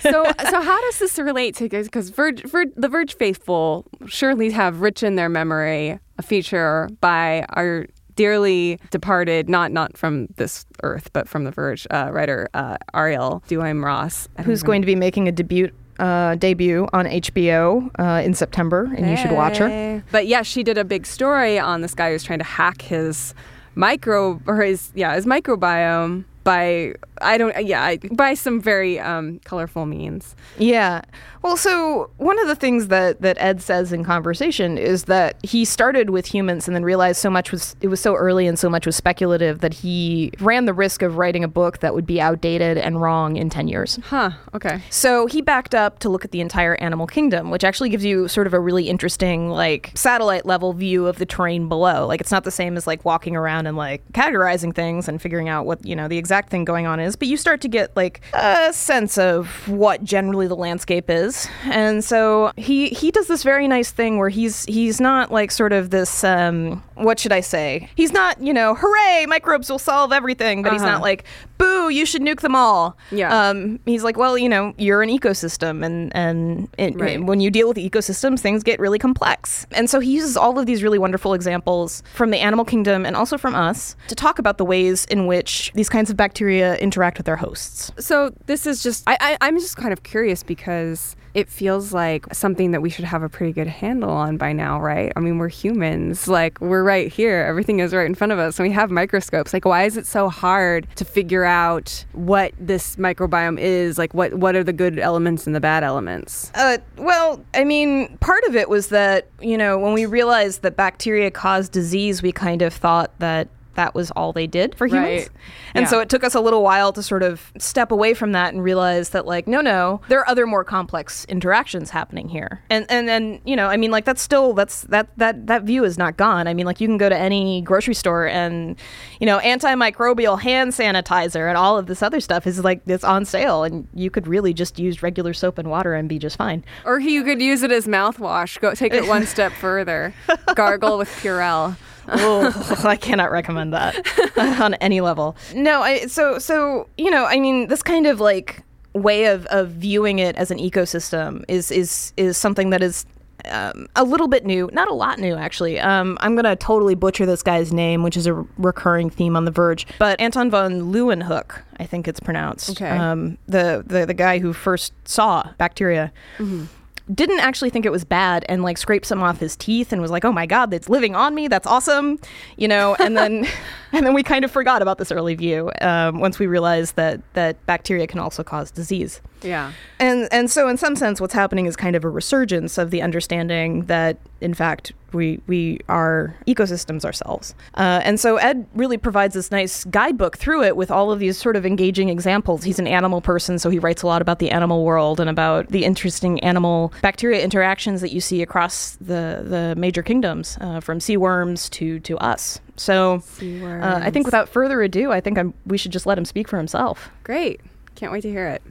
[0.00, 4.80] so, so how does this relate to because Verge, Verge, the Verge faithful surely have
[4.80, 11.12] rich in their memory a feature by our dearly departed, not not from this earth,
[11.12, 15.28] but from the Verge uh, writer uh, Arielle Duhaime Ross, who's going to be making
[15.28, 19.12] a debut uh, debut on HBO uh, in September, and hey.
[19.12, 20.02] you should watch her.
[20.10, 23.34] But yeah, she did a big story on this guy who's trying to hack his
[23.76, 29.40] micro or his yeah his microbiome by I don't yeah I, by some very um,
[29.44, 30.34] colorful means.
[30.58, 31.02] Yeah.
[31.42, 35.66] Well, so one of the things that that Ed says in conversation is that he
[35.66, 38.70] started with humans and then realized so much was it was so early and so
[38.70, 42.18] much was speculative that he ran the risk of writing a book that would be
[42.18, 43.98] outdated and wrong in 10 years.
[44.04, 44.30] Huh.
[44.54, 44.80] Okay.
[44.88, 48.26] So he backed up to look at the entire animal kingdom, which actually gives you
[48.26, 52.06] sort of a really interesting like satellite level view of the terrain below.
[52.06, 55.50] Like it's not the same as like walking around and like categorizing things and figuring
[55.50, 57.94] out what, you know, the exact thing going on is, but you start to get
[57.96, 63.42] like a sense of what generally the landscape is and so he he does this
[63.42, 67.40] very nice thing where he's he's not like sort of this um, what should I
[67.40, 67.88] say?
[67.94, 70.74] He's not you know hooray microbes will solve everything, but uh-huh.
[70.74, 71.02] he's not uh-huh.
[71.02, 71.24] like
[71.58, 72.96] boo you should nuke them all.
[73.10, 73.48] Yeah.
[73.48, 77.22] Um, he's like well you know you're an ecosystem and and it, right.
[77.22, 79.66] when you deal with ecosystems things get really complex.
[79.72, 83.16] And so he uses all of these really wonderful examples from the animal kingdom and
[83.16, 87.18] also from us to talk about the ways in which these kinds of bacteria interact
[87.18, 87.90] with their hosts.
[87.98, 92.32] So this is just I, I I'm just kind of curious because it feels like
[92.32, 95.12] something that we should have a pretty good handle on by now, right?
[95.16, 96.28] I mean, we're humans.
[96.28, 97.40] Like, we're right here.
[97.40, 98.60] Everything is right in front of us.
[98.60, 99.52] And we have microscopes.
[99.52, 103.98] Like, why is it so hard to figure out what this microbiome is?
[103.98, 106.52] Like, what, what are the good elements and the bad elements?
[106.54, 110.76] Uh, well, I mean, part of it was that, you know, when we realized that
[110.76, 115.22] bacteria cause disease, we kind of thought that that was all they did for humans.
[115.22, 115.30] Right.
[115.74, 115.90] And yeah.
[115.90, 118.62] so it took us a little while to sort of step away from that and
[118.62, 122.62] realize that like no no, there are other more complex interactions happening here.
[122.70, 125.84] And and then, you know, I mean like that's still that's that that that view
[125.84, 126.46] is not gone.
[126.46, 128.78] I mean like you can go to any grocery store and
[129.20, 133.24] you know, antimicrobial hand sanitizer and all of this other stuff is like it's on
[133.24, 136.64] sale and you could really just use regular soap and water and be just fine.
[136.84, 138.60] Or you could use it as mouthwash.
[138.60, 140.14] Go take it one step further.
[140.54, 141.76] Gargle with Purell
[142.08, 143.96] oh, I cannot recommend that
[144.60, 145.36] on any level.
[145.54, 148.62] No, I so so you know, I mean, this kind of like
[148.92, 153.06] way of, of viewing it as an ecosystem is is is something that is
[153.46, 155.78] um, a little bit new, not a lot new actually.
[155.78, 159.50] Um, I'm gonna totally butcher this guy's name, which is a recurring theme on The
[159.50, 159.86] Verge.
[159.98, 162.70] But Anton von Leeuwenhoek, I think it's pronounced.
[162.70, 162.88] Okay.
[162.88, 166.12] Um, the, the the guy who first saw bacteria.
[166.38, 166.66] Mm-hmm
[167.12, 170.10] didn't actually think it was bad and like scraped some off his teeth and was
[170.10, 171.48] like, "Oh my god, that's living on me.
[171.48, 172.18] That's awesome,"
[172.56, 172.94] you know.
[172.98, 173.46] And then,
[173.96, 177.20] and then we kind of forgot about this early view um, once we realized that
[177.34, 179.20] that bacteria can also cause disease.
[179.40, 179.72] Yeah.
[180.00, 183.02] And and so in some sense, what's happening is kind of a resurgence of the
[183.02, 187.54] understanding that in fact we we are ecosystems ourselves.
[187.74, 191.38] Uh, and so Ed really provides this nice guidebook through it with all of these
[191.38, 192.64] sort of engaging examples.
[192.64, 195.68] He's an animal person, so he writes a lot about the animal world and about
[195.68, 200.98] the interesting animal bacteria interactions that you see across the the major kingdoms, uh, from
[200.98, 202.60] sea worms to to us.
[202.76, 206.24] So uh, I think without further ado, I think I'm, we should just let him
[206.24, 207.10] speak for himself.
[207.22, 207.60] Great.
[207.94, 208.62] Can't wait to hear it.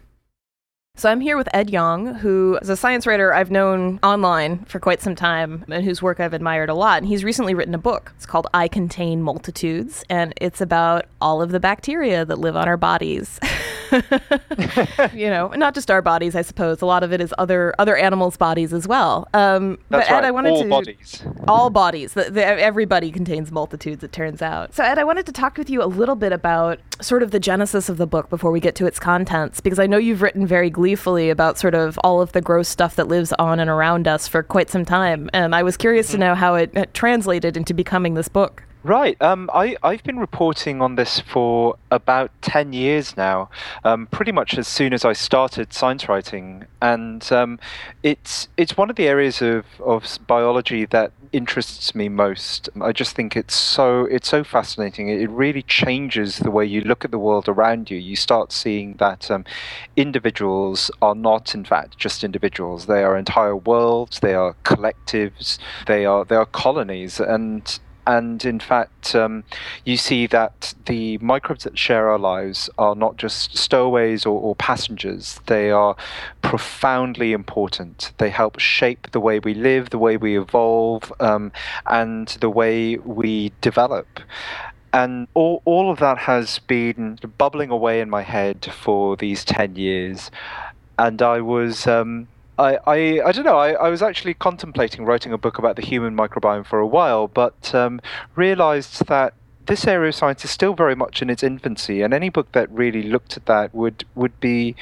[0.95, 4.79] So I'm here with Ed Yong, who is a science writer I've known online for
[4.79, 6.99] quite some time and whose work I've admired a lot.
[6.99, 8.13] And he's recently written a book.
[8.15, 12.67] It's called I Contain Multitudes, and it's about all of the bacteria that live on
[12.67, 13.39] our bodies.
[15.13, 16.82] you know, not just our bodies, I suppose.
[16.82, 19.27] A lot of it is other other animals' bodies as well.
[19.34, 20.23] Um, That's but Ed, right.
[20.25, 21.23] I wanted all to bodies.
[21.47, 22.13] all bodies.
[22.13, 24.03] The, the, everybody contains multitudes.
[24.03, 24.73] It turns out.
[24.73, 27.39] So Ed, I wanted to talk with you a little bit about sort of the
[27.39, 30.47] genesis of the book before we get to its contents, because I know you've written
[30.47, 34.08] very gleefully about sort of all of the gross stuff that lives on and around
[34.08, 36.13] us for quite some time, and I was curious mm-hmm.
[36.13, 38.63] to know how it, it translated into becoming this book.
[38.85, 39.19] Right.
[39.21, 43.49] Um, I, I've been reporting on this for about 10 years now,
[43.85, 46.65] um, pretty much as soon as I started science writing.
[46.81, 47.59] And um,
[48.03, 52.67] it's, it's one of the areas of, of biology that interests me most.
[52.81, 55.07] I just think it's so, it's so fascinating.
[55.07, 57.97] It really changes the way you look at the world around you.
[57.97, 59.45] You start seeing that um,
[59.95, 62.87] individuals are not, in fact, just individuals.
[62.87, 67.21] They are entire worlds, they are collectives, they are, they are colonies.
[67.21, 69.43] And and in fact, um,
[69.85, 74.55] you see that the microbes that share our lives are not just stowaways or, or,
[74.55, 75.95] passengers, they are
[76.41, 78.11] profoundly important.
[78.17, 81.51] They help shape the way we live, the way we evolve, um,
[81.85, 84.19] and the way we develop.
[84.91, 89.75] And all, all of that has been bubbling away in my head for these 10
[89.75, 90.29] years.
[90.99, 91.87] And I was.
[91.87, 93.57] Um, I, I, I don't know.
[93.57, 97.27] I, I was actually contemplating writing a book about the human microbiome for a while,
[97.27, 97.99] but um,
[98.35, 99.33] realized that
[99.65, 102.69] this area of science is still very much in its infancy, and any book that
[102.69, 104.75] really looked at that would would be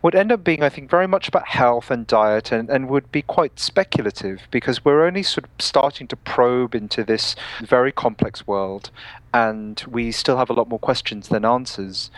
[0.00, 3.10] would end up being, I think, very much about health and diet, and, and would
[3.10, 8.46] be quite speculative because we're only sort of starting to probe into this very complex
[8.46, 8.90] world,
[9.34, 12.10] and we still have a lot more questions than answers.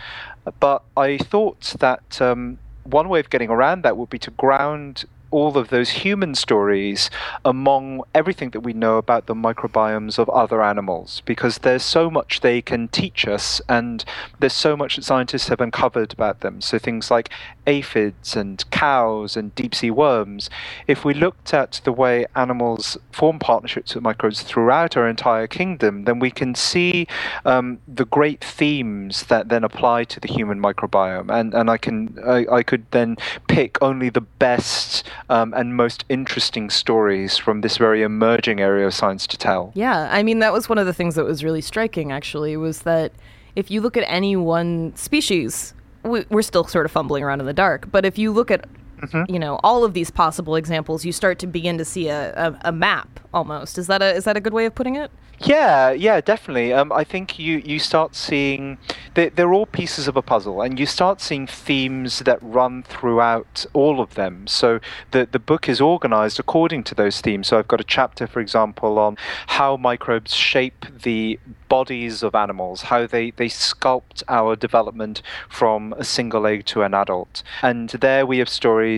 [0.59, 5.05] But I thought that um, one way of getting around that would be to ground
[5.31, 7.09] all of those human stories
[7.43, 12.41] among everything that we know about the microbiomes of other animals because there's so much
[12.41, 14.05] they can teach us and
[14.39, 16.61] there's so much that scientists have uncovered about them.
[16.61, 17.29] So things like
[17.65, 20.49] aphids and cows and deep sea worms.
[20.87, 26.03] If we looked at the way animals form partnerships with microbes throughout our entire kingdom,
[26.05, 27.07] then we can see
[27.45, 31.31] um, the great themes that then apply to the human microbiome.
[31.31, 33.17] And, and I, can, I, I could then
[33.47, 38.93] pick only the best um, and most interesting stories from this very emerging area of
[38.93, 39.71] science to tell.
[39.73, 42.81] Yeah, I mean, that was one of the things that was really striking, actually, was
[42.81, 43.13] that
[43.55, 47.45] if you look at any one species, we, are still sort of fumbling around in
[47.45, 48.65] the dark, but if you look at
[49.01, 49.33] Mm-hmm.
[49.33, 52.59] you know all of these possible examples you start to begin to see a, a,
[52.65, 53.79] a, map almost.
[53.79, 55.09] Is that a is that a good way of putting it?
[55.39, 56.71] Yeah yeah definitely.
[56.71, 58.77] Um, i think you you start seeing
[59.15, 63.65] they're, they're all pieces of a puzzle and you start seeing themes that run throughout
[63.73, 64.45] all of them.
[64.45, 64.79] So
[65.11, 67.47] the the book is organized according to those themes.
[67.47, 71.39] So i've got a chapter for example on how microbes shape the
[71.71, 76.93] bodies of animals, how they, they sculpt our development from a single egg to an
[76.93, 77.43] adult.
[77.61, 78.90] And there we have stories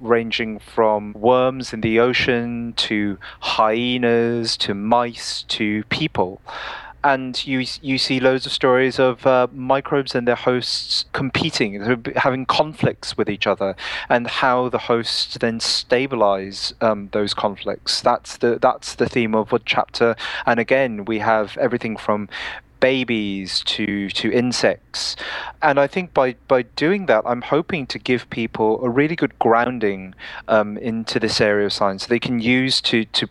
[0.00, 6.40] ranging from worms in the ocean to hyenas to mice to people
[7.02, 12.44] and you you see loads of stories of uh, microbes and their hosts competing, having
[12.44, 13.74] conflicts with each other,
[14.08, 18.00] and how the hosts then stabilize um, those conflicts.
[18.00, 20.14] That's the that's the theme of what chapter.
[20.44, 22.28] And again, we have everything from
[22.80, 25.16] babies to to insects
[25.62, 29.38] and i think by by doing that i'm hoping to give people a really good
[29.38, 30.14] grounding
[30.48, 33.28] um, into this area of science they can use to to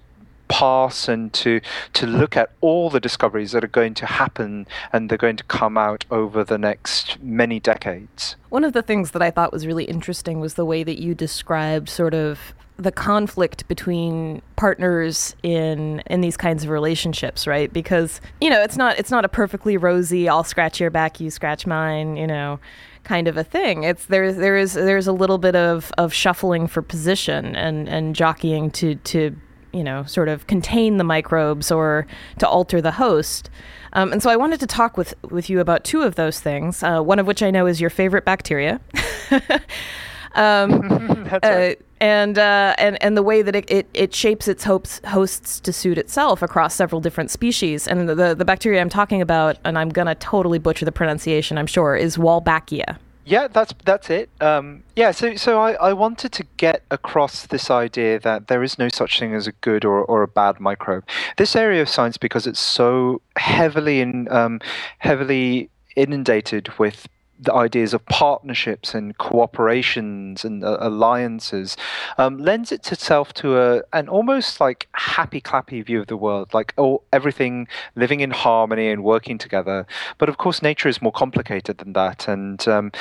[0.50, 1.62] pass and to
[1.94, 5.44] to look at all the discoveries that are going to happen and they're going to
[5.46, 8.36] come out over the next many decades.
[8.50, 11.16] One of the things that I thought was really interesting was the way that you
[11.16, 17.72] described sort of the conflict between partners in in these kinds of relationships, right?
[17.72, 21.30] Because you know, it's not it's not a perfectly rosy I'll scratch your back, you
[21.30, 22.60] scratch mine, you know,
[23.04, 23.84] kind of a thing.
[23.84, 28.16] It's there there is there's a little bit of of shuffling for position and and
[28.16, 29.36] jockeying to to
[29.72, 32.08] you know, sort of contain the microbes or
[32.40, 33.52] to alter the host.
[33.94, 36.82] Um, and so I wanted to talk with, with you about two of those things,
[36.82, 38.82] uh, one of which I know is your favorite bacteria.
[40.36, 41.80] um, That's right.
[41.80, 45.60] Uh, and, uh, and, and the way that it, it, it shapes its hosts, hosts
[45.60, 47.88] to suit itself across several different species.
[47.88, 51.58] And the, the bacteria I'm talking about, and I'm going to totally butcher the pronunciation,
[51.58, 52.98] I'm sure, is Wolbachia.
[53.26, 54.28] Yeah, that's that's it.
[54.42, 58.80] Um, yeah, so so I, I wanted to get across this idea that there is
[58.80, 61.04] no such thing as a good or, or a bad microbe.
[61.38, 64.62] This area of science, because it's so heavily in um,
[64.98, 67.08] heavily inundated with
[67.40, 71.78] the ideas of partnerships and cooperations and uh, alliances
[72.18, 76.74] um, lends itself to a an almost like happy clappy view of the world, like
[76.78, 79.88] oh everything living in harmony and working together.
[80.18, 82.92] But of course, nature is more complicated than that, and um,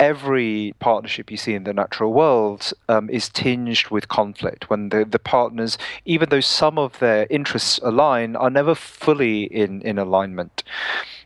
[0.00, 5.04] every partnership you see in the natural world um, is tinged with conflict when the,
[5.04, 10.62] the partners, even though some of their interests align, are never fully in, in alignment.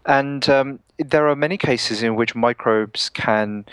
[0.07, 3.65] And um, there are many cases in which microbes can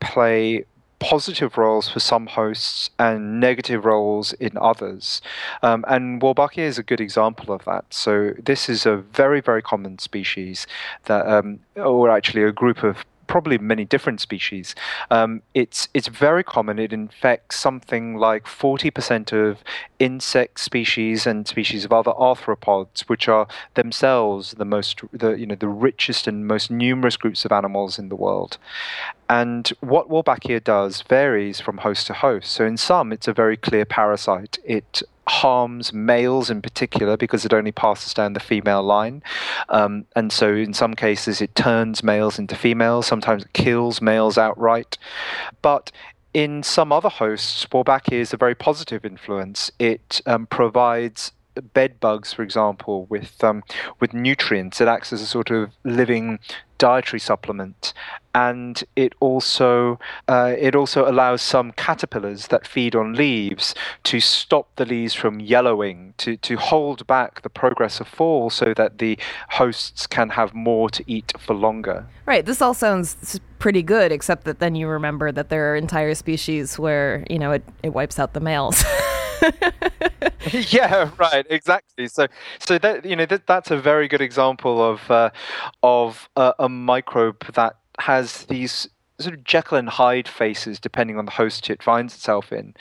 [0.00, 0.64] play
[0.98, 5.22] positive roles for some hosts and negative roles in others.
[5.62, 7.84] Um, and Wolbachia is a good example of that.
[7.90, 10.66] So this is a very, very common species
[11.04, 14.74] that, um, or actually a group of probably many different species.
[15.10, 16.78] Um, it's it's very common.
[16.78, 19.58] It infects something like forty percent of
[20.00, 25.54] insect species and species of other arthropods, which are themselves the most the you know
[25.54, 28.58] the richest and most numerous groups of animals in the world.
[29.30, 32.50] And what Wolbachia does varies from host to host.
[32.50, 34.58] So in some, it's a very clear parasite.
[34.64, 39.22] It harms males in particular because it only passes down the female line.
[39.68, 43.06] Um, and so, in some cases, it turns males into females.
[43.06, 44.98] Sometimes it kills males outright.
[45.62, 45.92] But
[46.34, 49.70] in some other hosts, Wolbachia is a very positive influence.
[49.78, 51.32] It um, provides
[51.62, 53.62] bed bugs, for example, with um,
[54.00, 54.80] with nutrients.
[54.80, 56.38] It acts as a sort of living
[56.78, 57.92] dietary supplement,
[58.34, 59.98] and it also
[60.28, 65.40] uh, it also allows some caterpillars that feed on leaves to stop the leaves from
[65.40, 69.18] yellowing, to to hold back the progress of fall, so that the
[69.50, 72.06] hosts can have more to eat for longer.
[72.26, 72.44] Right.
[72.44, 76.78] This all sounds pretty good, except that then you remember that there are entire species
[76.78, 78.84] where you know it, it wipes out the males.
[80.52, 82.08] yeah, right, exactly.
[82.08, 82.26] So,
[82.58, 85.30] so that you know that that's a very good example of uh,
[85.82, 88.88] of a microbe that has these
[89.20, 92.74] sort of Jekyll and Hyde faces depending on the host it finds itself in.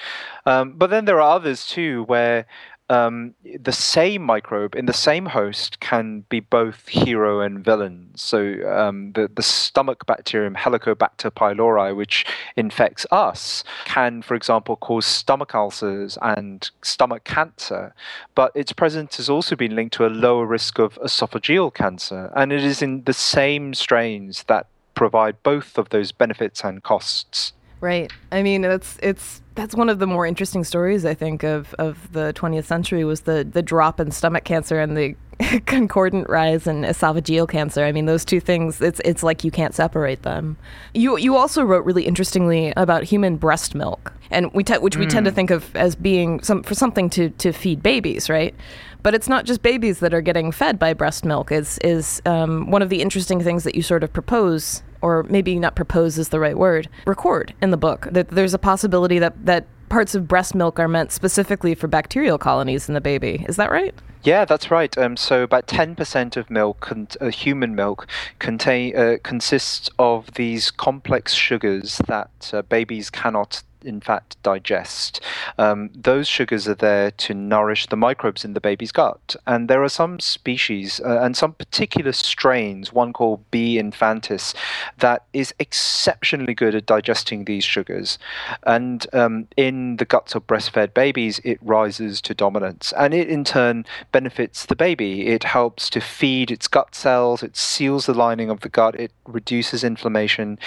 [0.45, 2.45] Um, but then there are others too where
[2.89, 8.11] um, the same microbe in the same host can be both hero and villain.
[8.15, 12.25] So um, the the stomach bacterium Helicobacter pylori, which
[12.55, 17.93] infects us, can, for example, cause stomach ulcers and stomach cancer.
[18.35, 22.53] But its presence has also been linked to a lower risk of esophageal cancer, and
[22.53, 27.53] it is in the same strains that provide both of those benefits and costs.
[27.79, 28.11] Right.
[28.31, 32.11] I mean, it's it's that's one of the more interesting stories I think of of
[32.11, 35.15] the 20th century was the the drop in stomach cancer and the
[35.65, 37.83] concordant rise in esophageal cancer.
[37.83, 40.57] I mean, those two things it's it's like you can't separate them.
[40.93, 45.05] You you also wrote really interestingly about human breast milk, and we te- which we
[45.05, 45.09] mm.
[45.09, 45.35] tend to mm.
[45.35, 48.55] think of as being some for something to to feed babies, right?
[49.03, 51.51] But it's not just babies that are getting fed by breast milk.
[51.51, 55.59] Is is um, one of the interesting things that you sort of propose or maybe
[55.59, 59.45] not propose is the right word, record in the book that there's a possibility that,
[59.45, 63.45] that parts of breast milk are meant specifically for bacterial colonies in the baby.
[63.47, 63.93] Is that right?
[64.23, 64.97] Yeah, that's right.
[64.97, 68.07] Um, so about 10% of milk, con- uh, human milk,
[68.39, 75.21] contain uh, consists of these complex sugars that uh, babies cannot in fact digest.
[75.57, 79.35] Um, those sugars are there to nourish the microbes in the baby's gut.
[79.45, 83.77] And there are some species uh, and some particular strains, one called B.
[83.81, 84.53] infantis,
[84.99, 88.19] that is exceptionally good at digesting these sugars.
[88.63, 92.93] And um, in the guts of breastfed babies, it rises to dominance.
[92.97, 95.27] And it in turn benefits the baby.
[95.27, 99.11] It helps to feed its gut cells, it seals the lining of the gut, it
[99.25, 100.59] reduces inflammation.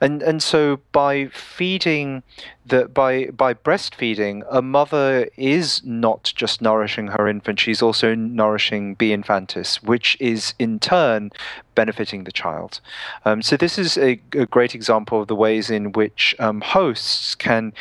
[0.00, 2.22] And, and so by feeding
[2.68, 8.94] that by by breastfeeding, a mother is not just nourishing her infant; she's also nourishing
[8.94, 9.10] B.
[9.10, 11.30] infantis, which is in turn
[11.74, 12.80] benefiting the child.
[13.24, 17.36] Um, so this is a, a, great example of the ways in which um, hosts
[17.36, 17.72] can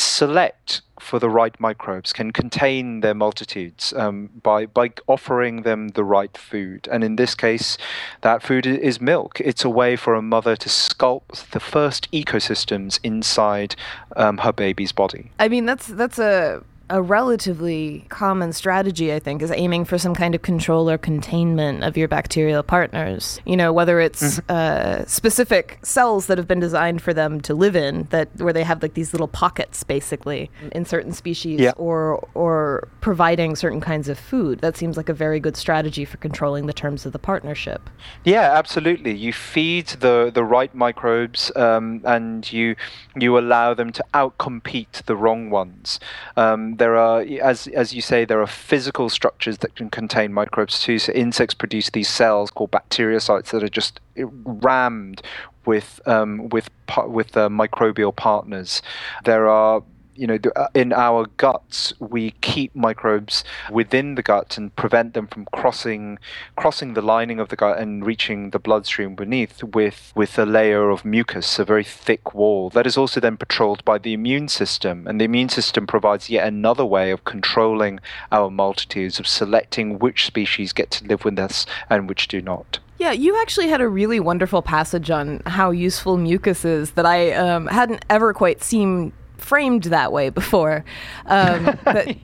[0.00, 6.04] select for the right microbes, can contain their multitudes um, by by offering them the
[6.04, 6.88] right food.
[6.92, 7.78] And in this case,
[8.20, 9.40] that food is milk.
[9.40, 13.76] It's a way for a mother to sculpt the first ecosystems inside
[14.16, 15.30] um, her baby's body.
[15.38, 20.14] I mean, that's that's a a relatively common strategy, I think, is aiming for some
[20.14, 23.40] kind of control or containment of your bacterial partners.
[23.46, 24.50] You know, whether it's mm-hmm.
[24.50, 28.64] uh, specific cells that have been designed for them to live in, that where they
[28.64, 31.72] have like these little pockets, basically, in certain species, yeah.
[31.76, 34.58] or or providing certain kinds of food.
[34.60, 37.88] That seems like a very good strategy for controlling the terms of the partnership.
[38.24, 39.14] Yeah, absolutely.
[39.14, 42.74] You feed the the right microbes, um, and you
[43.14, 46.00] you allow them to outcompete the wrong ones.
[46.36, 50.80] Um, there are, as as you say, there are physical structures that can contain microbes
[50.80, 50.98] too.
[50.98, 55.20] So insects produce these cells called bacteriocytes that are just rammed
[55.66, 56.70] with um, with
[57.04, 58.80] with uh, microbial partners.
[59.24, 59.82] There are
[60.14, 65.26] you know, uh, in our guts, we keep microbes within the gut and prevent them
[65.26, 66.18] from crossing
[66.56, 70.90] crossing the lining of the gut and reaching the bloodstream beneath with with a layer
[70.90, 75.06] of mucus, a very thick wall that is also then patrolled by the immune system.
[75.06, 78.00] And the immune system provides yet another way of controlling
[78.30, 82.78] our multitudes, of selecting which species get to live with us and which do not.
[82.98, 87.32] Yeah, you actually had a really wonderful passage on how useful mucus is that I
[87.32, 90.84] um, hadn't ever quite seen framed that way before.
[91.26, 92.16] Um, but,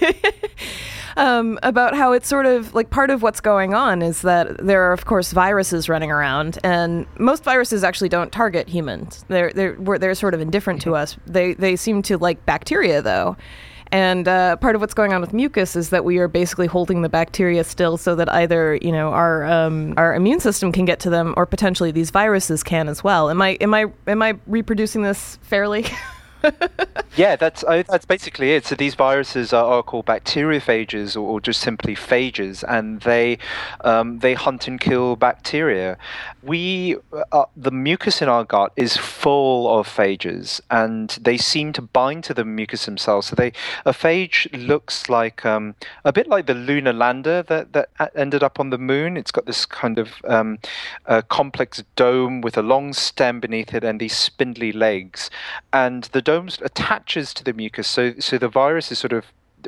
[1.16, 4.82] um, about how it's sort of like part of what's going on is that there
[4.88, 9.24] are, of course, viruses running around, and most viruses actually don't target humans.
[9.28, 11.16] They're they're they're sort of indifferent to us.
[11.26, 13.36] They they seem to like bacteria though.
[13.92, 17.02] And uh, part of what's going on with mucus is that we are basically holding
[17.02, 21.00] the bacteria still, so that either you know our um, our immune system can get
[21.00, 23.30] to them, or potentially these viruses can as well.
[23.30, 25.86] Am I am I am I reproducing this fairly?
[27.16, 28.64] yeah, that's uh, that's basically it.
[28.66, 33.38] So these viruses are, are called bacteriophages, or, or, just simply phages, and they
[33.82, 35.98] um, they hunt and kill bacteria.
[36.42, 36.96] We
[37.32, 42.24] uh, the mucus in our gut is full of phages, and they seem to bind
[42.24, 43.28] to the mucus themselves.
[43.28, 43.52] So they
[43.84, 45.74] a phage looks like um,
[46.04, 49.16] a bit like the lunar lander that that ended up on the moon.
[49.16, 50.58] It's got this kind of um,
[51.28, 55.28] complex dome with a long stem beneath it and these spindly legs,
[55.72, 57.88] and the dome attaches to the mucus.
[57.88, 59.24] So so the virus is sort of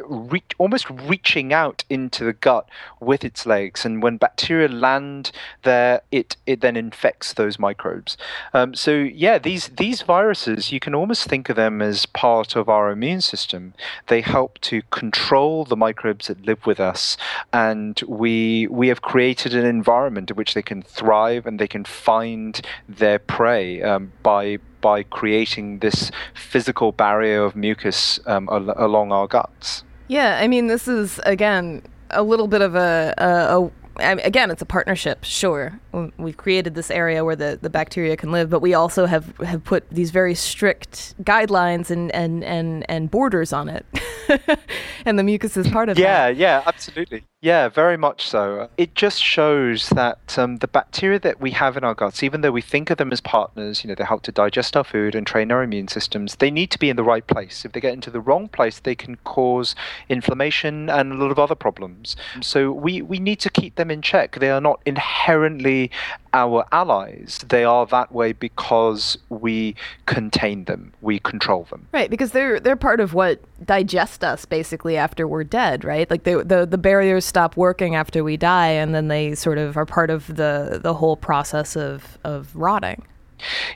[0.06, 2.68] reach, almost reaching out into the gut
[3.00, 3.84] with its legs.
[3.84, 5.32] And when bacteria land
[5.62, 8.16] there, it, it then infects those microbes.
[8.54, 12.68] Um, so yeah, these these viruses, you can almost think of them as part of
[12.68, 13.74] our immune system.
[14.06, 17.16] They help to control the microbes that live with us,
[17.52, 21.84] and we we have created an environment in which they can thrive and they can
[21.84, 29.12] find their prey um, by by creating this physical barrier of mucus um, al- along
[29.12, 29.84] our guts.
[30.08, 31.80] Yeah, I mean, this is again
[32.10, 35.24] a little bit of a, a, a I mean, again, it's a partnership.
[35.24, 35.78] Sure,
[36.16, 39.64] we've created this area where the, the bacteria can live, but we also have, have
[39.64, 43.86] put these very strict guidelines and, and, and, and borders on it,
[45.04, 46.36] and the mucus is part of yeah, that.
[46.36, 47.24] Yeah, yeah, absolutely.
[47.42, 48.68] Yeah, very much so.
[48.76, 52.52] It just shows that um, the bacteria that we have in our guts, even though
[52.52, 55.26] we think of them as partners, you know, they help to digest our food and
[55.26, 57.64] train our immune systems, they need to be in the right place.
[57.64, 59.74] If they get into the wrong place, they can cause
[60.08, 62.14] inflammation and a lot of other problems.
[62.40, 64.38] So we, we need to keep them in check.
[64.38, 65.90] They are not inherently
[66.32, 67.40] our allies.
[67.46, 69.74] They are that way because we
[70.06, 71.88] contain them, we control them.
[71.92, 76.10] Right, because they're they're part of what digest us basically after we're dead, right?
[76.10, 79.86] Like the the barriers stop working after we die, and then they sort of are
[79.86, 83.04] part of the the whole process of of rotting.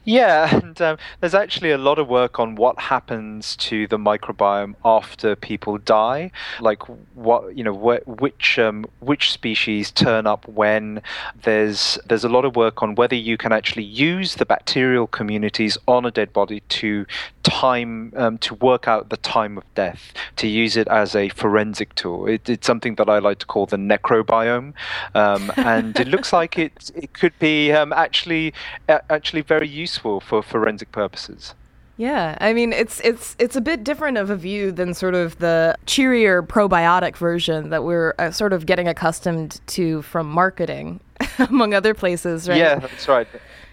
[0.05, 4.75] Yeah, and um, there's actually a lot of work on what happens to the microbiome
[4.85, 6.83] after people die, like
[7.15, 11.03] what you know, wh- which um, which species turn up when.
[11.43, 15.79] There's there's a lot of work on whether you can actually use the bacterial communities
[15.87, 17.07] on a dead body to
[17.47, 21.95] time um, to work out the time of death, to use it as a forensic
[21.95, 22.27] tool.
[22.27, 24.75] It, it's something that I like to call the necrobiome,
[25.15, 28.53] um, and it looks like it it could be um, actually
[28.89, 31.55] actually very very useful for forensic purposes.
[31.99, 35.39] Yeah, I mean it's it's it's a bit different of a view than sort of
[35.39, 41.01] the cheerier probiotic version that we're uh, sort of getting accustomed to from marketing,
[41.39, 42.59] among other places, right?
[42.59, 43.27] Yeah, that's right.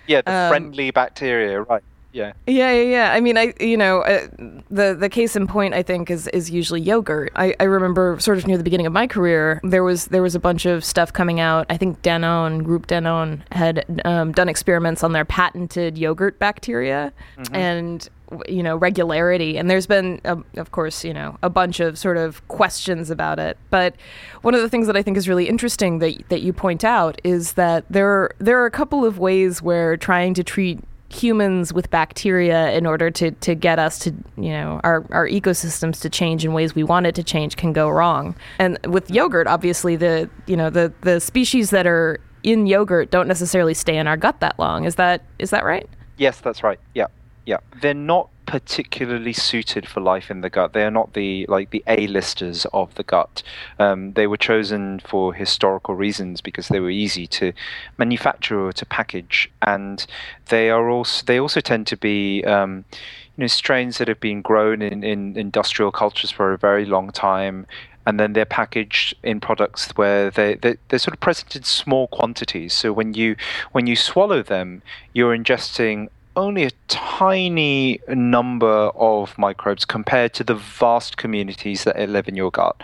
[0.08, 1.84] Yeah, the um, friendly bacteria, right?
[2.14, 2.34] Yeah.
[2.46, 3.14] Yeah, yeah, yeah.
[3.14, 4.28] I mean, I you know uh,
[4.70, 7.32] the the case in point I think is is usually yogurt.
[7.36, 10.36] I, I remember sort of near the beginning of my career there was there was
[10.36, 11.66] a bunch of stuff coming out.
[11.70, 17.56] I think Danone, Group Danone, had um, done experiments on their patented yogurt bacteria mm-hmm.
[17.56, 18.10] and
[18.48, 22.18] you know regularity and there's been a, of course you know a bunch of sort
[22.18, 23.96] of questions about it but
[24.42, 27.22] one of the things that i think is really interesting that that you point out
[27.24, 30.80] is that there there are a couple of ways where trying to treat
[31.14, 36.02] humans with bacteria in order to, to get us to, you know, our, our ecosystems
[36.02, 38.36] to change in ways we want it to change can go wrong.
[38.60, 43.28] And with yogurt, obviously the, you know, the, the species that are in yogurt don't
[43.28, 44.86] necessarily stay in our gut that long.
[44.86, 45.88] Is that, is that right?
[46.18, 46.80] Yes, that's right.
[46.94, 47.08] Yeah.
[47.46, 47.58] Yeah.
[47.82, 50.74] They're not particularly suited for life in the gut.
[50.74, 53.42] They are not the like the A-listers of the gut.
[53.80, 57.52] Um, they were chosen for historical reasons because they were easy to
[57.98, 60.06] manufacture or to package, and
[60.50, 62.86] they are also they also tend to be um,
[63.36, 67.10] you know strains that have been grown in, in industrial cultures for a very long
[67.10, 67.66] time
[68.06, 72.08] and then they're packaged in products where they they're, they're, sort of present in small
[72.10, 72.74] quantities.
[72.74, 73.36] So when you
[73.72, 74.84] when you swallow them,
[75.14, 82.28] you're ingesting only a tiny number of microbes compared to the vast communities that live
[82.28, 82.82] in your gut.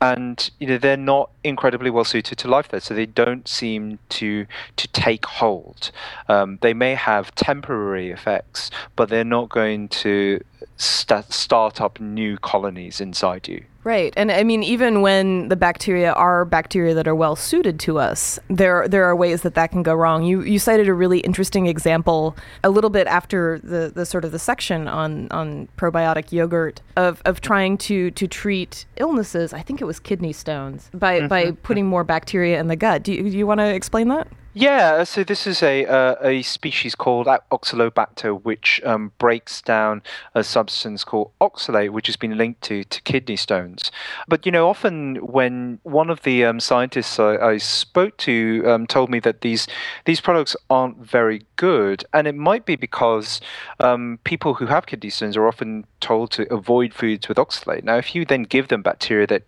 [0.00, 4.00] And you know they're not incredibly well suited to life there, so they don't seem
[4.08, 5.92] to to take hold.
[6.28, 10.42] Um, they may have temporary effects, but they're not going to
[10.76, 13.64] st- start up new colonies inside you.
[13.84, 14.12] Right.
[14.16, 18.38] And I mean, even when the bacteria are bacteria that are well suited to us,
[18.48, 20.22] there, there are ways that that can go wrong.
[20.22, 24.30] You, you cited a really interesting example a little bit after the, the sort of
[24.30, 29.52] the section on, on probiotic yogurt of, of trying to, to treat illnesses.
[29.52, 31.28] I think it was kidney stones by, mm-hmm.
[31.28, 33.02] by putting more bacteria in the gut.
[33.02, 34.28] Do you, do you want to explain that?
[34.54, 40.02] Yeah, so this is a uh, a species called Oxalobacter, which um, breaks down
[40.34, 43.90] a substance called oxalate, which has been linked to to kidney stones.
[44.28, 48.86] But you know, often when one of the um, scientists I, I, spoke to um,
[48.86, 49.66] told me that these
[50.04, 53.40] these products aren't very good, and it might be because
[53.80, 57.84] um, people who have kidney stones are often told to avoid foods with oxalate.
[57.84, 59.44] Now, if you then give them bacteria that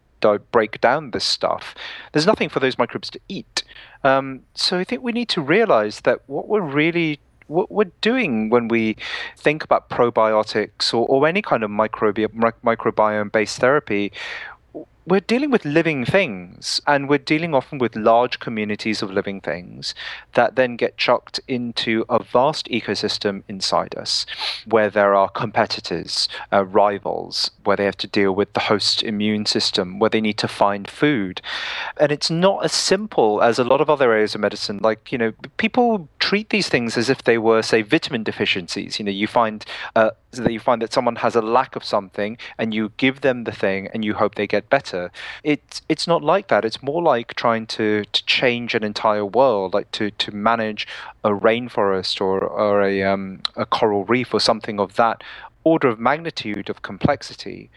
[0.51, 1.75] break down this stuff,
[2.13, 3.63] there's nothing for those microbes to eat.
[4.03, 8.49] Um, so I think we need to realize that what we're really what we're doing
[8.49, 8.97] when we
[9.37, 12.27] think about probiotics or, or any kind of microbi-
[12.65, 14.13] microbiome based therapy,
[15.07, 19.95] we're dealing with living things and we're dealing often with large communities of living things
[20.33, 24.25] that then get chucked into a vast ecosystem inside us
[24.67, 29.45] where there are competitors, uh, rivals, where they have to deal with the host immune
[29.45, 31.43] system, where they need to find food.
[31.99, 34.79] And it's not as simple as a lot of other areas of medicine.
[34.83, 38.99] Like, you know, people treat these things as if they were, say, vitamin deficiencies.
[38.99, 42.39] You know, you find uh, that you find that someone has a lack of something
[42.59, 44.94] and you give them the thing and you hope they get better.
[45.43, 46.65] It's it's not like that.
[46.65, 50.87] It's more like trying to, to change an entire world, like to, to manage
[51.25, 55.23] a rainforest or, or a, um, a coral reef or something of that
[55.65, 57.71] order of magnitude of complexity.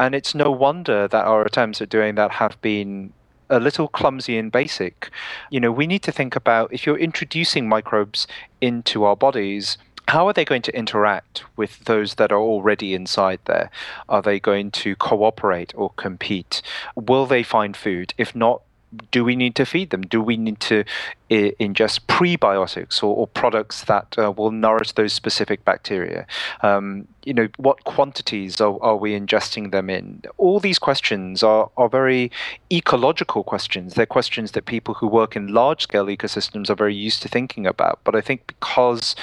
[0.00, 3.12] And it's no wonder that our attempts at doing that have been
[3.50, 5.10] a little clumsy and basic.
[5.50, 8.26] You know, we need to think about if you're introducing microbes
[8.60, 9.78] into our bodies,
[10.08, 13.70] how are they going to interact with those that are already inside there?
[14.08, 16.62] Are they going to cooperate or compete?
[16.96, 18.14] Will they find food?
[18.16, 18.62] If not,
[19.10, 20.00] do we need to feed them?
[20.00, 20.84] Do we need to
[21.30, 26.26] ingest prebiotics or, or products that uh, will nourish those specific bacteria?
[26.62, 30.22] Um, you know, what quantities are, are we ingesting them in?
[30.38, 32.30] All these questions are, are very
[32.72, 33.94] ecological questions.
[33.94, 37.66] They're questions that people who work in large scale ecosystems are very used to thinking
[37.66, 38.00] about.
[38.04, 39.14] But I think because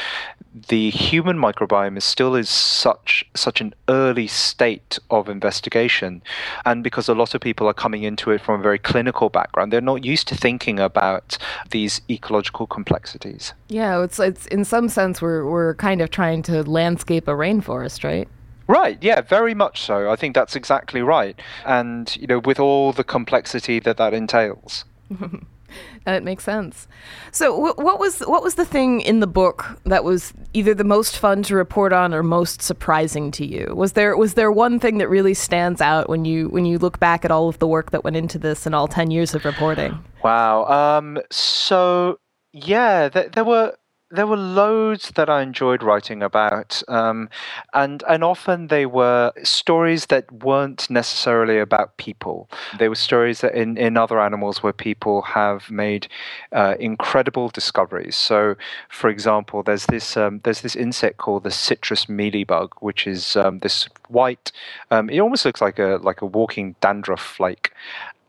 [0.70, 6.22] the human microbiome is still is such such an early state of investigation,
[6.64, 9.74] and because a lot of people are coming into it from a very clinical background,
[9.74, 11.38] they're not used to thinking about
[11.72, 13.54] these ecological complexities.
[13.70, 18.04] Yeah, it's it's in some sense we're we're kind of trying to landscape a rainforest,
[18.04, 18.28] right?
[18.68, 20.10] Right, yeah, very much so.
[20.10, 21.40] I think that's exactly right.
[21.66, 24.86] And, you know, with all the complexity that that entails.
[26.06, 26.88] That makes sense.
[27.32, 31.18] So, what was what was the thing in the book that was either the most
[31.18, 33.74] fun to report on or most surprising to you?
[33.76, 37.00] Was there was there one thing that really stands out when you when you look
[37.00, 39.46] back at all of the work that went into this and all ten years of
[39.46, 39.98] reporting?
[40.24, 40.66] Wow.
[40.66, 42.20] Um, so
[42.54, 43.76] yeah, th- there were
[44.16, 47.30] there were loads that I enjoyed writing about, um,
[47.74, 52.50] and and often they were stories that weren't necessarily about people.
[52.80, 56.08] They were stories that in, in other animals where people have made
[56.52, 58.16] uh, incredible discoveries.
[58.16, 58.56] So,
[58.90, 63.60] for example, there's this um, there's this insect called the citrus mealybug, which is um,
[63.60, 64.52] this white.
[64.92, 67.72] Um, it almost looks like a like a walking dandruff flake,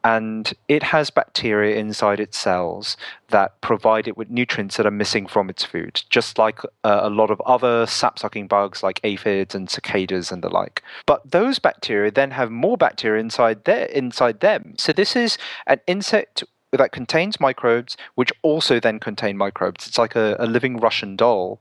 [0.06, 2.96] and it has bacteria inside its cells
[3.30, 7.10] that provide it with nutrients that are missing from its food, just like uh, a
[7.10, 10.80] lot of other sap sucking bugs like aphids and cicadas and the like.
[11.06, 14.74] But those bacteria then have more bacteria inside their, inside them.
[14.78, 19.88] So this is an insect that contains microbes, which also then contain microbes.
[19.88, 21.58] It's like a, a living Russian doll.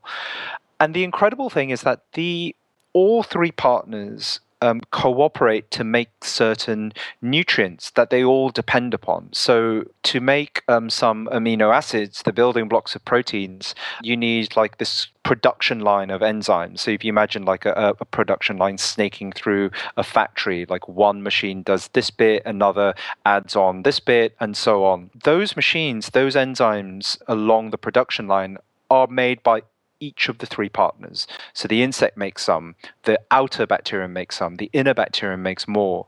[0.80, 2.56] And the incredible thing is that the
[2.94, 6.92] all three partners um, cooperate to make certain
[7.22, 9.30] nutrients that they all depend upon.
[9.32, 14.78] So, to make um, some amino acids, the building blocks of proteins, you need like
[14.80, 16.80] this production line of enzymes.
[16.80, 21.22] So, if you imagine like a, a production line snaking through a factory, like one
[21.22, 22.96] machine does this bit, another
[23.26, 25.12] adds on this bit, and so on.
[25.24, 28.58] Those machines, those enzymes along the production line
[28.90, 29.62] are made by
[30.00, 31.28] each of the three partners.
[31.54, 36.06] So the insect makes some, the outer bacterium makes some, the inner bacterium makes more.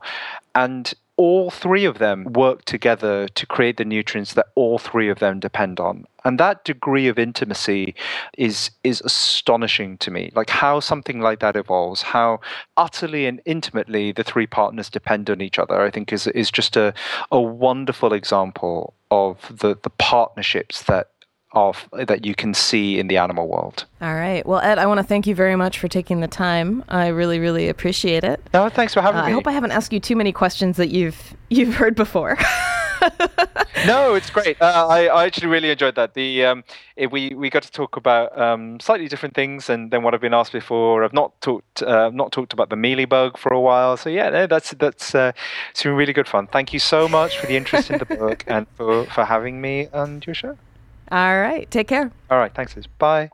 [0.54, 5.18] And all three of them work together to create the nutrients that all three of
[5.18, 6.06] them depend on.
[6.24, 7.96] And that degree of intimacy
[8.36, 10.30] is is astonishing to me.
[10.36, 12.40] Like how something like that evolves, how
[12.76, 16.76] utterly and intimately the three partners depend on each other, I think is is just
[16.76, 16.94] a,
[17.32, 21.10] a wonderful example of the, the partnerships that
[21.52, 23.86] of that you can see in the animal world.
[24.00, 24.44] All right.
[24.46, 26.84] Well, Ed, I want to thank you very much for taking the time.
[26.88, 28.40] I really, really appreciate it.
[28.52, 29.30] No, thanks for having uh, me.
[29.30, 32.36] I hope I haven't asked you too many questions that you've you've heard before.
[33.86, 34.60] no, it's great.
[34.60, 36.14] Uh, I, I actually really enjoyed that.
[36.14, 36.64] The um,
[36.96, 40.20] it, we we got to talk about um, slightly different things than, than what I've
[40.20, 41.04] been asked before.
[41.04, 43.96] I've not talked uh, not talked about the mealy bug for a while.
[43.96, 45.32] So yeah, no, that's that's uh,
[45.70, 46.46] it's been really good fun.
[46.48, 49.88] Thank you so much for the interest in the book and for for having me
[49.92, 50.58] on your show.
[51.10, 51.70] All right.
[51.70, 52.10] Take care.
[52.30, 52.54] All right.
[52.54, 52.86] Thanks, Liz.
[52.86, 53.30] Bye.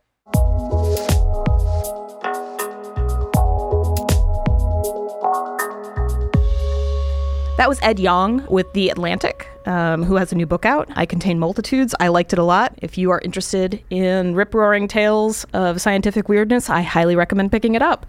[7.57, 10.89] That was Ed Yong with The Atlantic, um, who has a new book out.
[10.97, 11.95] I Contain Multitudes.
[12.01, 12.75] I liked it a lot.
[12.83, 17.77] If you are interested in rip roaring tales of scientific weirdness, I highly recommend picking
[17.77, 18.07] it up.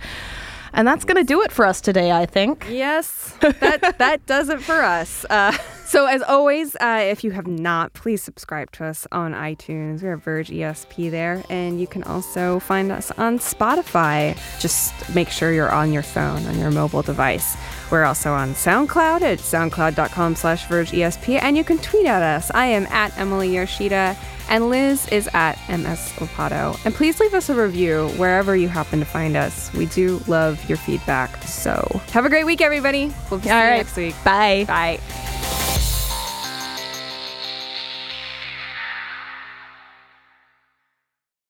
[0.76, 2.68] And that's going to do it for us today, I think.
[2.70, 5.26] Yes, that that does it for us.
[5.30, 5.54] Uh,
[5.86, 10.04] so as always, uh, if you have not, please subscribe to us on iTunes.
[10.04, 14.38] We're Verge ESP there, and you can also find us on Spotify.
[14.60, 17.56] Just make sure you're on your phone, on your mobile device.
[17.90, 22.52] We're also on SoundCloud at soundcloud.com slash vergeesp, and you can tweet at us.
[22.54, 24.18] I am at Emily Yoshida,
[24.50, 26.80] and Liz is at MS Lopatto.
[26.86, 29.72] And please leave us a review wherever you happen to find us.
[29.74, 31.42] We do love your feedback.
[31.44, 33.14] So have a great week, everybody.
[33.30, 34.16] We'll see you next week.
[34.24, 34.66] Bye.
[34.68, 35.65] Bye.